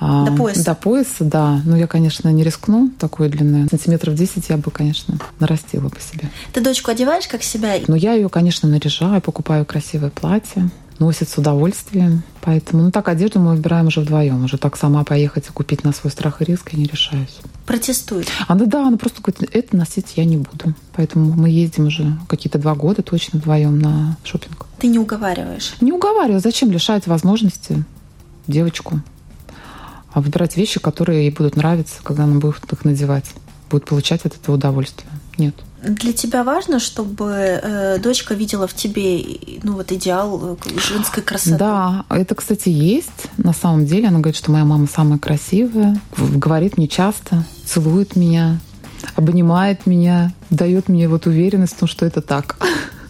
а, 0.00 0.24
до 0.24 0.32
пояса? 0.32 0.64
До 0.64 0.74
пояса, 0.74 1.24
да. 1.24 1.60
Но 1.64 1.76
я, 1.76 1.86
конечно, 1.86 2.30
не 2.30 2.42
рискну 2.42 2.90
такой 2.98 3.28
длины. 3.28 3.68
Сантиметров 3.68 4.14
10 4.14 4.48
я 4.48 4.56
бы, 4.56 4.70
конечно, 4.70 5.18
нарастила 5.38 5.90
по 5.90 6.00
себе. 6.00 6.30
Ты 6.52 6.62
дочку 6.62 6.90
одеваешь 6.90 7.28
как 7.28 7.42
себя? 7.42 7.74
Ну, 7.86 7.94
я 7.94 8.14
ее, 8.14 8.30
конечно, 8.30 8.68
наряжаю, 8.68 9.20
покупаю 9.20 9.66
красивое 9.66 10.10
платье 10.10 10.70
носит 11.00 11.28
с 11.28 11.38
удовольствием. 11.38 12.22
Поэтому, 12.42 12.84
ну 12.84 12.90
так, 12.90 13.08
одежду 13.08 13.40
мы 13.40 13.56
выбираем 13.56 13.88
уже 13.88 14.00
вдвоем. 14.00 14.44
Уже 14.44 14.58
так 14.58 14.76
сама 14.76 15.02
поехать 15.02 15.48
и 15.48 15.52
купить 15.52 15.82
на 15.82 15.92
свой 15.92 16.12
страх 16.12 16.40
и 16.40 16.44
риск 16.44 16.70
я 16.72 16.78
не 16.78 16.84
решаюсь. 16.84 17.40
Протестует? 17.66 18.28
Она, 18.46 18.66
да, 18.66 18.86
она 18.86 18.96
просто 18.96 19.22
говорит, 19.22 19.48
это 19.52 19.76
носить 19.76 20.12
я 20.16 20.24
не 20.24 20.36
буду. 20.36 20.74
Поэтому 20.94 21.32
мы 21.32 21.48
ездим 21.50 21.86
уже 21.86 22.16
какие-то 22.28 22.58
два 22.58 22.74
года 22.74 23.02
точно 23.02 23.40
вдвоем 23.40 23.78
на 23.78 24.16
шопинг. 24.22 24.66
Ты 24.78 24.86
не 24.86 24.98
уговариваешь? 24.98 25.74
Не 25.80 25.92
уговариваю. 25.92 26.40
Зачем 26.40 26.70
лишать 26.70 27.06
возможности 27.06 27.84
девочку 28.46 29.00
а 30.12 30.20
выбирать 30.20 30.56
вещи, 30.56 30.80
которые 30.80 31.24
ей 31.24 31.30
будут 31.30 31.56
нравиться, 31.56 31.96
когда 32.02 32.24
она 32.24 32.38
будет 32.40 32.72
их 32.72 32.84
надевать, 32.84 33.26
будет 33.70 33.84
получать 33.84 34.24
от 34.24 34.34
этого 34.34 34.56
удовольствие? 34.56 35.10
Нет. 35.38 35.54
Для 35.82 36.12
тебя 36.12 36.44
важно, 36.44 36.78
чтобы 36.78 37.30
э, 37.30 37.98
дочка 37.98 38.34
видела 38.34 38.66
в 38.66 38.74
тебе 38.74 39.24
ну, 39.62 39.74
вот 39.74 39.92
идеал 39.92 40.58
э, 40.62 40.78
женской 40.78 41.22
красоты? 41.22 41.56
Да, 41.56 42.04
это, 42.10 42.34
кстати, 42.34 42.68
есть. 42.68 43.28
На 43.38 43.54
самом 43.54 43.86
деле 43.86 44.08
она 44.08 44.18
говорит, 44.18 44.36
что 44.36 44.50
моя 44.50 44.64
мама 44.64 44.86
самая 44.86 45.18
красивая, 45.18 45.98
говорит 46.18 46.76
мне 46.76 46.86
часто, 46.86 47.44
целует 47.64 48.14
меня, 48.14 48.58
обнимает 49.16 49.86
меня, 49.86 50.34
дает 50.50 50.88
мне 50.88 51.08
вот 51.08 51.26
уверенность 51.26 51.74
в 51.74 51.78
том, 51.78 51.88
что 51.88 52.04
это 52.04 52.20
так. 52.20 52.56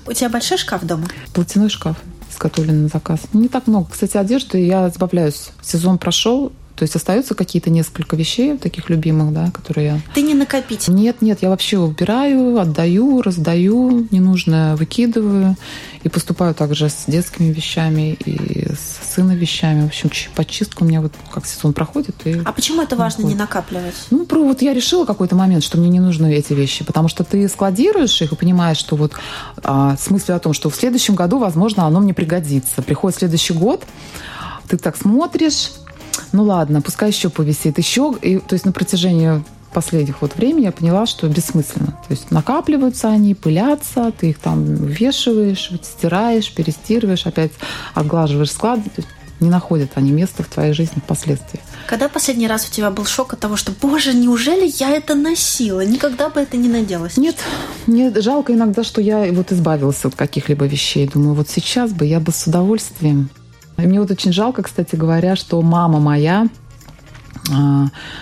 У 0.07 0.13
тебя 0.13 0.29
большой 0.29 0.59
шкаф 0.59 0.85
дома? 0.85 1.09
Платяной 1.35 1.71
шкаф 1.71 1.97
изготовлен 2.31 2.85
на 2.85 2.89
заказ. 2.89 3.21
Не 3.33 3.49
так 3.49 3.67
много. 3.67 3.89
Кстати, 3.91 4.17
одежды 4.17 4.65
я 4.65 4.89
избавляюсь. 4.89 5.51
Сезон 5.63 5.99
прошел, 5.99 6.53
то 6.81 6.85
есть 6.85 6.97
остаются 6.97 7.35
какие-то 7.35 7.69
несколько 7.69 8.17
вещей 8.17 8.57
таких 8.57 8.89
любимых, 8.89 9.35
да, 9.35 9.51
которые 9.51 9.87
я... 9.87 10.01
Ты 10.15 10.23
не 10.23 10.33
накопить? 10.33 10.89
Нет, 10.89 11.21
нет, 11.21 11.41
я 11.43 11.51
вообще 11.51 11.77
убираю, 11.77 12.59
отдаю, 12.59 13.21
раздаю, 13.21 14.09
ненужное 14.11 14.77
выкидываю. 14.77 15.57
И 16.05 16.09
поступаю 16.09 16.55
также 16.55 16.89
с 16.89 17.05
детскими 17.07 17.53
вещами 17.53 18.17
и 18.25 18.67
с 18.73 19.15
сына 19.15 19.33
вещами. 19.33 19.83
В 19.83 19.89
общем, 19.89 20.31
подчистка 20.35 20.83
у 20.83 20.87
меня 20.87 21.03
вот 21.03 21.13
как 21.31 21.45
сезон 21.45 21.75
проходит. 21.75 22.17
И 22.25 22.41
а 22.47 22.51
почему 22.51 22.81
это 22.81 22.97
важно 22.97 23.25
не 23.25 23.35
накапливать? 23.35 23.97
Ну, 24.11 24.25
про, 24.25 24.43
вот 24.43 24.63
я 24.63 24.73
решила 24.73 25.05
какой-то 25.05 25.37
момент, 25.37 25.63
что 25.63 25.77
мне 25.77 25.91
не 25.91 26.01
нужны 26.01 26.35
эти 26.35 26.55
вещи, 26.55 26.83
потому 26.83 27.09
что 27.09 27.25
ты 27.25 27.47
складируешь 27.51 28.23
их 28.23 28.33
и 28.33 28.37
понимаешь, 28.37 28.79
что 28.79 28.97
вот 28.97 29.13
а, 29.63 29.99
с 29.99 30.09
мыслью 30.09 30.35
о 30.35 30.41
том, 30.41 30.55
что 30.55 30.71
в 30.71 30.77
следующем 30.77 31.15
году, 31.15 31.41
возможно, 31.41 31.85
оно 31.85 32.01
мне 32.01 32.15
пригодится. 32.15 32.81
Приходит 32.81 33.19
следующий 33.19 33.53
год, 33.53 33.85
ты 34.67 34.79
так 34.79 34.97
смотришь, 34.97 35.73
ну 36.33 36.45
ладно, 36.45 36.81
пускай 36.81 37.11
еще 37.11 37.29
повисит. 37.29 37.79
Еще, 37.79 38.15
и, 38.23 38.39
то 38.39 38.55
есть 38.55 38.65
на 38.65 38.73
протяжении 38.73 39.43
последних 39.73 40.21
вот 40.23 40.37
времени 40.37 40.65
я 40.65 40.73
поняла, 40.73 41.07
что 41.07 41.29
бессмысленно. 41.29 41.99
То 42.09 42.11
есть 42.11 42.31
накапливаются 42.31 43.09
они, 43.09 43.35
пылятся, 43.35 44.13
ты 44.13 44.31
их 44.31 44.39
там 44.39 44.65
вешиваешь, 44.65 45.71
стираешь, 45.83 46.53
перестирываешь, 46.53 47.27
опять 47.27 47.53
отглаживаешь 47.95 48.53
склад. 48.53 48.81
Не 49.41 49.49
находят 49.49 49.93
они 49.95 50.11
места 50.11 50.43
в 50.43 50.49
твоей 50.49 50.75
жизни 50.75 51.01
впоследствии. 51.03 51.61
Когда 51.87 52.11
последний 52.11 52.47
раз 52.47 52.69
у 52.69 52.71
тебя 52.71 52.91
был 52.91 53.07
шок 53.07 53.33
от 53.33 53.41
того, 53.41 53.57
что, 53.57 53.73
боже, 53.73 54.13
неужели 54.13 54.71
я 54.79 54.91
это 54.91 55.15
носила? 55.15 55.83
Никогда 55.83 56.29
бы 56.29 56.41
это 56.41 56.59
не 56.59 56.69
наделась. 56.69 57.17
Нет, 57.17 57.37
мне 57.87 58.13
жалко 58.21 58.53
иногда, 58.53 58.85
что 58.85 59.01
я 59.01 59.33
вот 59.33 59.51
избавилась 59.51 60.05
от 60.05 60.15
каких-либо 60.15 60.67
вещей. 60.67 61.09
Думаю, 61.09 61.35
вот 61.35 61.49
сейчас 61.49 61.91
бы 61.93 62.05
я 62.05 62.21
бы 62.21 62.33
с 62.33 62.47
удовольствием 62.47 63.31
и 63.83 63.87
мне 63.87 64.01
вот 64.01 64.11
очень 64.11 64.33
жалко, 64.33 64.63
кстати 64.63 64.97
говоря, 64.97 65.37
что 65.37 65.61
мама 65.63 66.01
моя 66.01 66.43
а, 66.43 66.70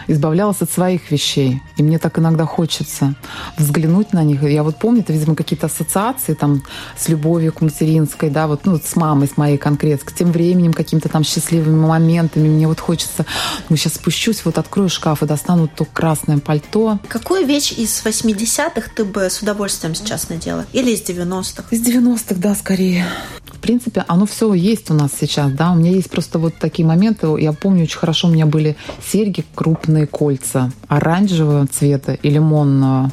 избавлялась 0.06 0.60
от 0.60 0.70
своих 0.70 1.10
вещей. 1.10 1.60
И 1.76 1.82
мне 1.82 1.98
так 1.98 2.18
иногда 2.18 2.44
хочется 2.44 3.14
взглянуть 3.56 4.12
на 4.12 4.24
них. 4.24 4.42
Я 4.42 4.62
вот 4.62 4.78
помню, 4.78 5.00
это, 5.00 5.12
видимо, 5.12 5.34
какие-то 5.34 5.66
ассоциации 5.66 6.34
там 6.34 6.62
с 6.96 7.08
любовью 7.08 7.52
к 7.52 7.60
материнской, 7.60 8.30
да, 8.30 8.46
вот, 8.46 8.64
ну, 8.64 8.78
с 8.78 8.96
мамой, 8.96 9.28
с 9.28 9.36
моей 9.36 9.58
конкретно, 9.58 10.10
с 10.10 10.14
тем 10.14 10.32
временем, 10.32 10.72
какими-то 10.72 11.08
там 11.08 11.24
счастливыми 11.24 11.86
моментами. 11.86 12.48
Мне 12.48 12.66
вот 12.66 12.80
хочется, 12.80 13.26
ну, 13.68 13.76
сейчас 13.76 13.94
спущусь, 13.94 14.44
вот 14.44 14.58
открою 14.58 14.88
шкаф 14.88 15.22
и 15.22 15.26
достану 15.26 15.68
то 15.68 15.84
красное 15.84 16.38
пальто. 16.38 16.98
Какую 17.08 17.46
вещь 17.46 17.72
из 17.72 18.02
80-х 18.04 18.90
ты 18.94 19.04
бы 19.04 19.30
с 19.30 19.40
удовольствием 19.40 19.94
сейчас 19.94 20.28
надела? 20.28 20.66
Или 20.72 20.92
из 20.92 21.02
90-х? 21.02 21.64
Из 21.70 21.86
90-х, 21.86 22.36
да, 22.36 22.54
скорее. 22.54 23.04
В 23.46 23.60
принципе, 23.60 24.04
оно 24.06 24.24
все 24.24 24.54
есть 24.54 24.88
у 24.90 24.94
нас 24.94 25.10
сейчас, 25.18 25.50
да. 25.50 25.72
У 25.72 25.74
меня 25.74 25.90
есть 25.90 26.10
просто 26.10 26.38
вот 26.38 26.54
такие 26.58 26.86
моменты. 26.86 27.26
Я 27.38 27.52
помню 27.52 27.82
очень 27.84 27.98
хорошо, 27.98 28.28
у 28.28 28.30
меня 28.30 28.46
были 28.46 28.76
серьги, 29.18 29.44
крупные 29.56 30.06
кольца, 30.06 30.70
оранжевого 30.86 31.66
цвета 31.66 32.12
и 32.12 32.30
лимонного. 32.30 33.10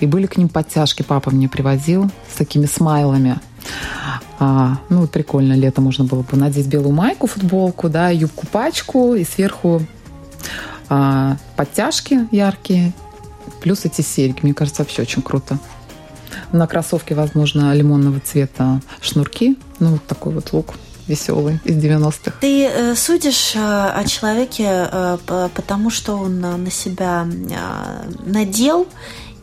И 0.00 0.06
были 0.06 0.24
к 0.24 0.38
ним 0.38 0.48
подтяжки, 0.48 1.02
папа 1.02 1.30
мне 1.30 1.46
привозил 1.46 2.10
с 2.32 2.38
такими 2.38 2.64
смайлами. 2.64 3.38
А, 4.38 4.78
ну, 4.88 5.02
вот 5.02 5.10
прикольно, 5.10 5.52
лето 5.52 5.82
можно 5.82 6.04
было 6.04 6.22
бы 6.22 6.38
надеть 6.38 6.68
белую 6.68 6.94
майку, 6.94 7.26
футболку, 7.26 7.90
да, 7.90 8.08
юбку-пачку 8.08 9.14
и 9.14 9.24
сверху 9.24 9.82
а, 10.88 11.36
подтяжки 11.54 12.26
яркие, 12.32 12.94
плюс 13.60 13.84
эти 13.84 14.00
серьги. 14.00 14.38
Мне 14.42 14.54
кажется, 14.54 14.80
вообще 14.80 15.02
очень 15.02 15.20
круто. 15.20 15.58
На 16.50 16.66
кроссовке, 16.66 17.14
возможно, 17.14 17.74
лимонного 17.74 18.20
цвета 18.20 18.80
шнурки. 19.02 19.58
Ну, 19.80 19.90
вот 19.90 20.06
такой 20.06 20.32
вот 20.32 20.50
лук 20.54 20.76
веселый 21.12 21.60
из 21.64 21.76
90-х. 21.76 22.32
Ты 22.40 22.66
э, 22.66 22.94
судишь 22.94 23.52
э, 23.54 23.58
о 23.60 24.04
человеке 24.04 24.88
э, 24.90 25.48
потому, 25.54 25.90
что 25.90 26.16
он 26.16 26.40
на 26.40 26.70
себя 26.70 27.26
э, 27.26 28.10
надел 28.24 28.86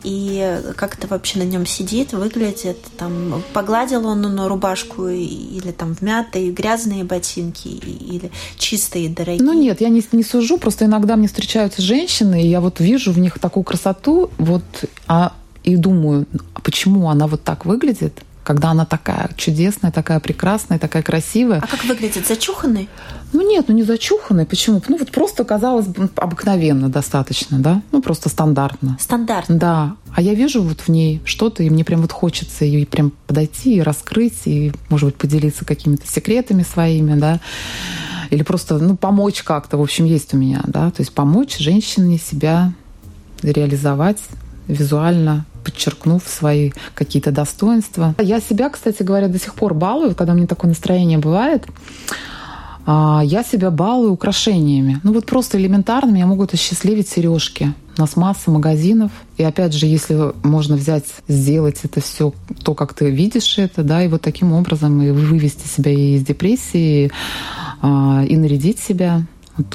и 0.02 0.60
как 0.76 0.96
это 0.96 1.06
вообще 1.08 1.38
на 1.40 1.42
нем 1.42 1.66
сидит, 1.66 2.12
выглядит. 2.12 2.78
Там 2.96 3.42
погладил 3.52 4.06
он 4.06 4.22
на 4.22 4.48
рубашку 4.48 5.08
или 5.08 5.72
там 5.72 5.94
в 5.94 6.00
мятые 6.00 6.50
грязные 6.52 7.04
ботинки 7.04 7.68
или 7.68 8.30
чистые 8.56 9.10
дорогие. 9.10 9.44
Ну 9.44 9.52
нет, 9.52 9.82
я 9.82 9.90
не, 9.90 10.02
не 10.12 10.22
сужу, 10.22 10.56
просто 10.56 10.86
иногда 10.86 11.16
мне 11.16 11.28
встречаются 11.28 11.82
женщины, 11.82 12.42
и 12.42 12.48
я 12.48 12.60
вот 12.60 12.80
вижу 12.80 13.12
в 13.12 13.18
них 13.18 13.38
такую 13.38 13.64
красоту, 13.64 14.30
вот, 14.38 14.64
а 15.06 15.34
и 15.64 15.76
думаю, 15.76 16.26
а 16.54 16.60
почему 16.62 17.10
она 17.10 17.26
вот 17.26 17.42
так 17.42 17.66
выглядит, 17.66 18.22
когда 18.50 18.70
она 18.70 18.84
такая 18.84 19.30
чудесная, 19.36 19.92
такая 19.92 20.18
прекрасная, 20.18 20.80
такая 20.80 21.04
красивая. 21.04 21.60
А 21.62 21.68
как 21.68 21.84
выглядит? 21.84 22.26
Зачуханный? 22.26 22.88
Ну 23.32 23.48
нет, 23.48 23.66
ну 23.68 23.74
не 23.74 23.84
зачуханный. 23.84 24.44
Почему? 24.44 24.82
Ну 24.88 24.96
вот 24.98 25.12
просто 25.12 25.44
казалось 25.44 25.86
бы 25.86 26.10
обыкновенно 26.16 26.88
достаточно, 26.88 27.60
да? 27.60 27.80
Ну 27.92 28.02
просто 28.02 28.28
стандартно. 28.28 28.96
Стандартно? 28.98 29.54
Да. 29.54 29.94
А 30.16 30.20
я 30.20 30.34
вижу 30.34 30.62
вот 30.62 30.80
в 30.80 30.88
ней 30.88 31.22
что-то, 31.24 31.62
и 31.62 31.70
мне 31.70 31.84
прям 31.84 32.00
вот 32.00 32.10
хочется 32.10 32.64
ее 32.64 32.84
прям 32.86 33.12
подойти 33.28 33.76
и 33.76 33.82
раскрыть, 33.82 34.40
и, 34.46 34.72
может 34.88 35.10
быть, 35.10 35.14
поделиться 35.14 35.64
какими-то 35.64 36.08
секретами 36.08 36.64
своими, 36.64 37.14
да 37.14 37.38
или 38.30 38.42
просто 38.42 38.78
ну, 38.78 38.96
помочь 38.96 39.44
как-то, 39.44 39.76
в 39.76 39.82
общем, 39.82 40.06
есть 40.06 40.34
у 40.34 40.36
меня, 40.36 40.62
да, 40.66 40.90
то 40.90 41.02
есть 41.02 41.12
помочь 41.12 41.58
женщине 41.58 42.18
себя 42.18 42.72
реализовать 43.42 44.20
визуально, 44.68 45.46
подчеркнув 45.62 46.22
свои 46.26 46.72
какие-то 46.94 47.30
достоинства. 47.30 48.14
Я 48.18 48.40
себя, 48.40 48.68
кстати 48.70 49.02
говоря, 49.02 49.28
до 49.28 49.38
сих 49.38 49.54
пор 49.54 49.74
балую, 49.74 50.14
когда 50.14 50.32
у 50.32 50.36
меня 50.36 50.46
такое 50.46 50.68
настроение 50.68 51.18
бывает. 51.18 51.64
А, 52.86 53.22
я 53.24 53.42
себя 53.44 53.70
балую 53.70 54.12
украшениями. 54.12 55.00
Ну 55.02 55.12
вот 55.12 55.26
просто 55.26 55.58
элементарно 55.58 56.10
меня 56.10 56.26
могут 56.26 56.54
осчастливить 56.54 57.08
сережки. 57.08 57.74
У 57.96 58.00
нас 58.00 58.16
масса 58.16 58.50
магазинов. 58.50 59.12
И 59.36 59.44
опять 59.44 59.74
же, 59.74 59.86
если 59.86 60.32
можно 60.42 60.76
взять, 60.76 61.04
сделать 61.28 61.80
это 61.82 62.00
все 62.00 62.32
то, 62.64 62.74
как 62.74 62.94
ты 62.94 63.10
видишь 63.10 63.58
это, 63.58 63.82
да, 63.82 64.02
и 64.02 64.08
вот 64.08 64.22
таким 64.22 64.52
образом 64.52 65.00
и 65.02 65.10
вывести 65.10 65.68
себя 65.68 65.92
из 65.92 66.24
депрессии, 66.24 67.12
а, 67.82 68.24
и 68.26 68.36
нарядить 68.36 68.78
себя, 68.78 69.22
вот, 69.56 69.66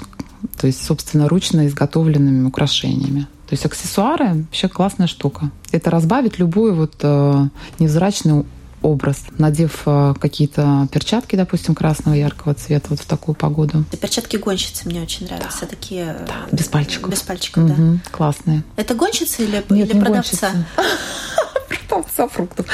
то 0.58 0.68
есть 0.68 0.84
собственноручно 0.84 1.68
изготовленными 1.68 2.46
украшениями. 2.48 3.28
То 3.48 3.54
есть 3.54 3.66
аксессуары 3.66 4.34
вообще 4.44 4.68
классная 4.68 5.08
штука. 5.08 5.52
Это 5.72 5.92
разбавит 5.92 6.40
любой 6.40 6.74
вот 6.74 6.96
э, 7.02 7.48
невзрачный 7.80 8.46
образ, 8.82 9.24
надев 9.38 9.84
э, 9.86 10.14
какие-то 10.20 10.88
перчатки, 10.92 11.36
допустим, 11.36 11.76
красного 11.76 12.16
яркого 12.16 12.54
цвета 12.54 12.88
вот 12.90 13.00
в 13.00 13.06
такую 13.06 13.36
погоду. 13.36 13.84
Перчатки 14.00 14.38
гонщицы 14.38 14.88
мне 14.88 15.02
очень 15.02 15.26
нравятся, 15.26 15.62
да. 15.62 15.68
такие 15.68 16.18
да, 16.28 16.48
без 16.52 16.68
пальчиков. 16.68 17.12
Без 17.12 17.22
пальчиков, 17.22 17.64
угу, 17.64 17.74
да. 17.74 18.00
Классные. 18.12 18.64
Это 18.76 18.94
гонщицы 18.94 19.44
или, 19.44 19.64
Нет, 19.70 19.90
или 19.90 20.00
продавца? 20.00 20.52
продавца 21.88 22.28
фруктов. 22.28 22.68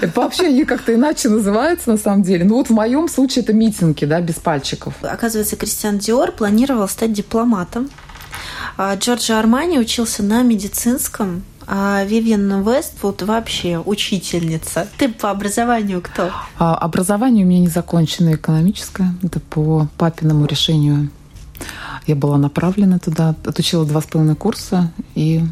Это 0.00 0.20
вообще 0.20 0.46
они 0.46 0.64
как-то 0.64 0.94
иначе 0.94 1.28
называются 1.28 1.90
на 1.90 1.96
самом 1.96 2.22
деле. 2.22 2.44
Ну 2.44 2.56
вот 2.56 2.68
в 2.68 2.72
моем 2.72 3.08
случае 3.08 3.42
это 3.42 3.52
митинги, 3.52 4.04
да, 4.04 4.20
без 4.20 4.34
пальчиков. 4.34 4.94
Оказывается, 5.02 5.56
Кристиан 5.56 5.98
Диор 5.98 6.32
планировал 6.32 6.88
стать 6.88 7.12
дипломатом. 7.12 7.90
А 8.76 8.94
Джорджо 8.96 9.38
Армани 9.38 9.78
учился 9.78 10.22
на 10.22 10.42
медицинском, 10.42 11.42
а 11.66 12.04
Вивиан 12.04 12.62
Вествуд 12.62 13.22
вообще 13.22 13.78
учительница. 13.78 14.88
Ты 14.98 15.08
по 15.08 15.30
образованию 15.30 16.02
кто? 16.02 16.30
А, 16.58 16.74
образование 16.74 17.46
у 17.46 17.48
меня 17.48 17.60
незаконченное 17.60 18.34
экономическое. 18.34 19.14
Это 19.22 19.38
по 19.38 19.88
папиному 19.96 20.46
решению. 20.46 21.10
Я 22.06 22.16
была 22.16 22.36
направлена 22.36 22.98
туда, 22.98 23.34
отучила 23.44 23.86
два 23.86 24.00
с 24.00 24.04
половиной 24.04 24.36
курса 24.36 24.90
и 25.14 25.42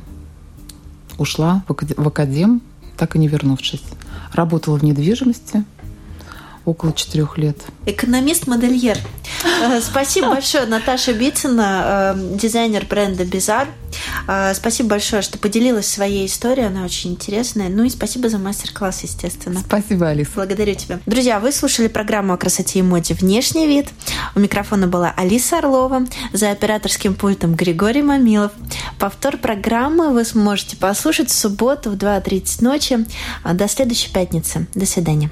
ушла 1.17 1.65
в 1.69 2.09
академ, 2.09 2.61
так 2.97 3.15
и 3.15 3.19
не 3.19 3.29
вернувшись. 3.29 3.85
Работала 4.33 4.77
в 4.77 4.85
недвижимости– 4.85 5.65
около 6.65 6.93
четырех 6.93 7.39
лет. 7.39 7.59
Экономист-модельер. 7.87 8.99
Э, 9.63 9.81
спасибо 9.81 10.31
большое, 10.31 10.67
Наташа 10.67 11.13
Бицина, 11.13 12.15
э, 12.17 12.37
дизайнер 12.37 12.87
бренда 12.89 13.25
Бизар. 13.25 13.69
Э, 14.29 14.55
спасибо 14.55 14.91
большое, 14.91 15.23
что 15.23 15.39
поделилась 15.39 15.87
своей 15.87 16.27
историей, 16.27 16.67
она 16.67 16.85
очень 16.85 17.13
интересная. 17.13 17.69
Ну 17.69 17.85
и 17.85 17.91
спасибо 17.91 18.29
за 18.29 18.39
мастер-класс, 18.39 19.03
естественно. 19.03 19.61
Спасибо, 19.61 20.09
Алиса. 20.09 20.31
Благодарю 20.35 20.75
тебя. 20.75 21.01
Друзья, 21.07 21.41
вы 21.41 21.53
слушали 21.53 21.89
программу 21.89 22.35
о 22.35 22.37
красоте 22.37 22.79
и 22.79 22.83
моде 22.83 23.15
«Внешний 23.15 23.67
вид». 23.67 23.89
У 24.35 24.41
микрофона 24.41 24.87
была 24.87 25.13
Алиса 25.17 25.59
Орлова, 25.59 26.07
за 26.33 26.51
операторским 26.51 27.15
пультом 27.15 27.55
Григорий 27.55 28.03
Мамилов. 28.03 28.53
Повтор 28.99 29.37
программы 29.37 30.13
вы 30.13 30.25
сможете 30.25 30.77
послушать 30.77 31.31
в 31.31 31.35
субботу 31.35 31.91
в 31.91 31.95
2.30 31.95 32.65
ночи. 32.65 33.07
До 33.45 33.69
следующей 33.69 34.13
пятницы. 34.13 34.67
До 34.75 34.87
свидания. 34.87 35.31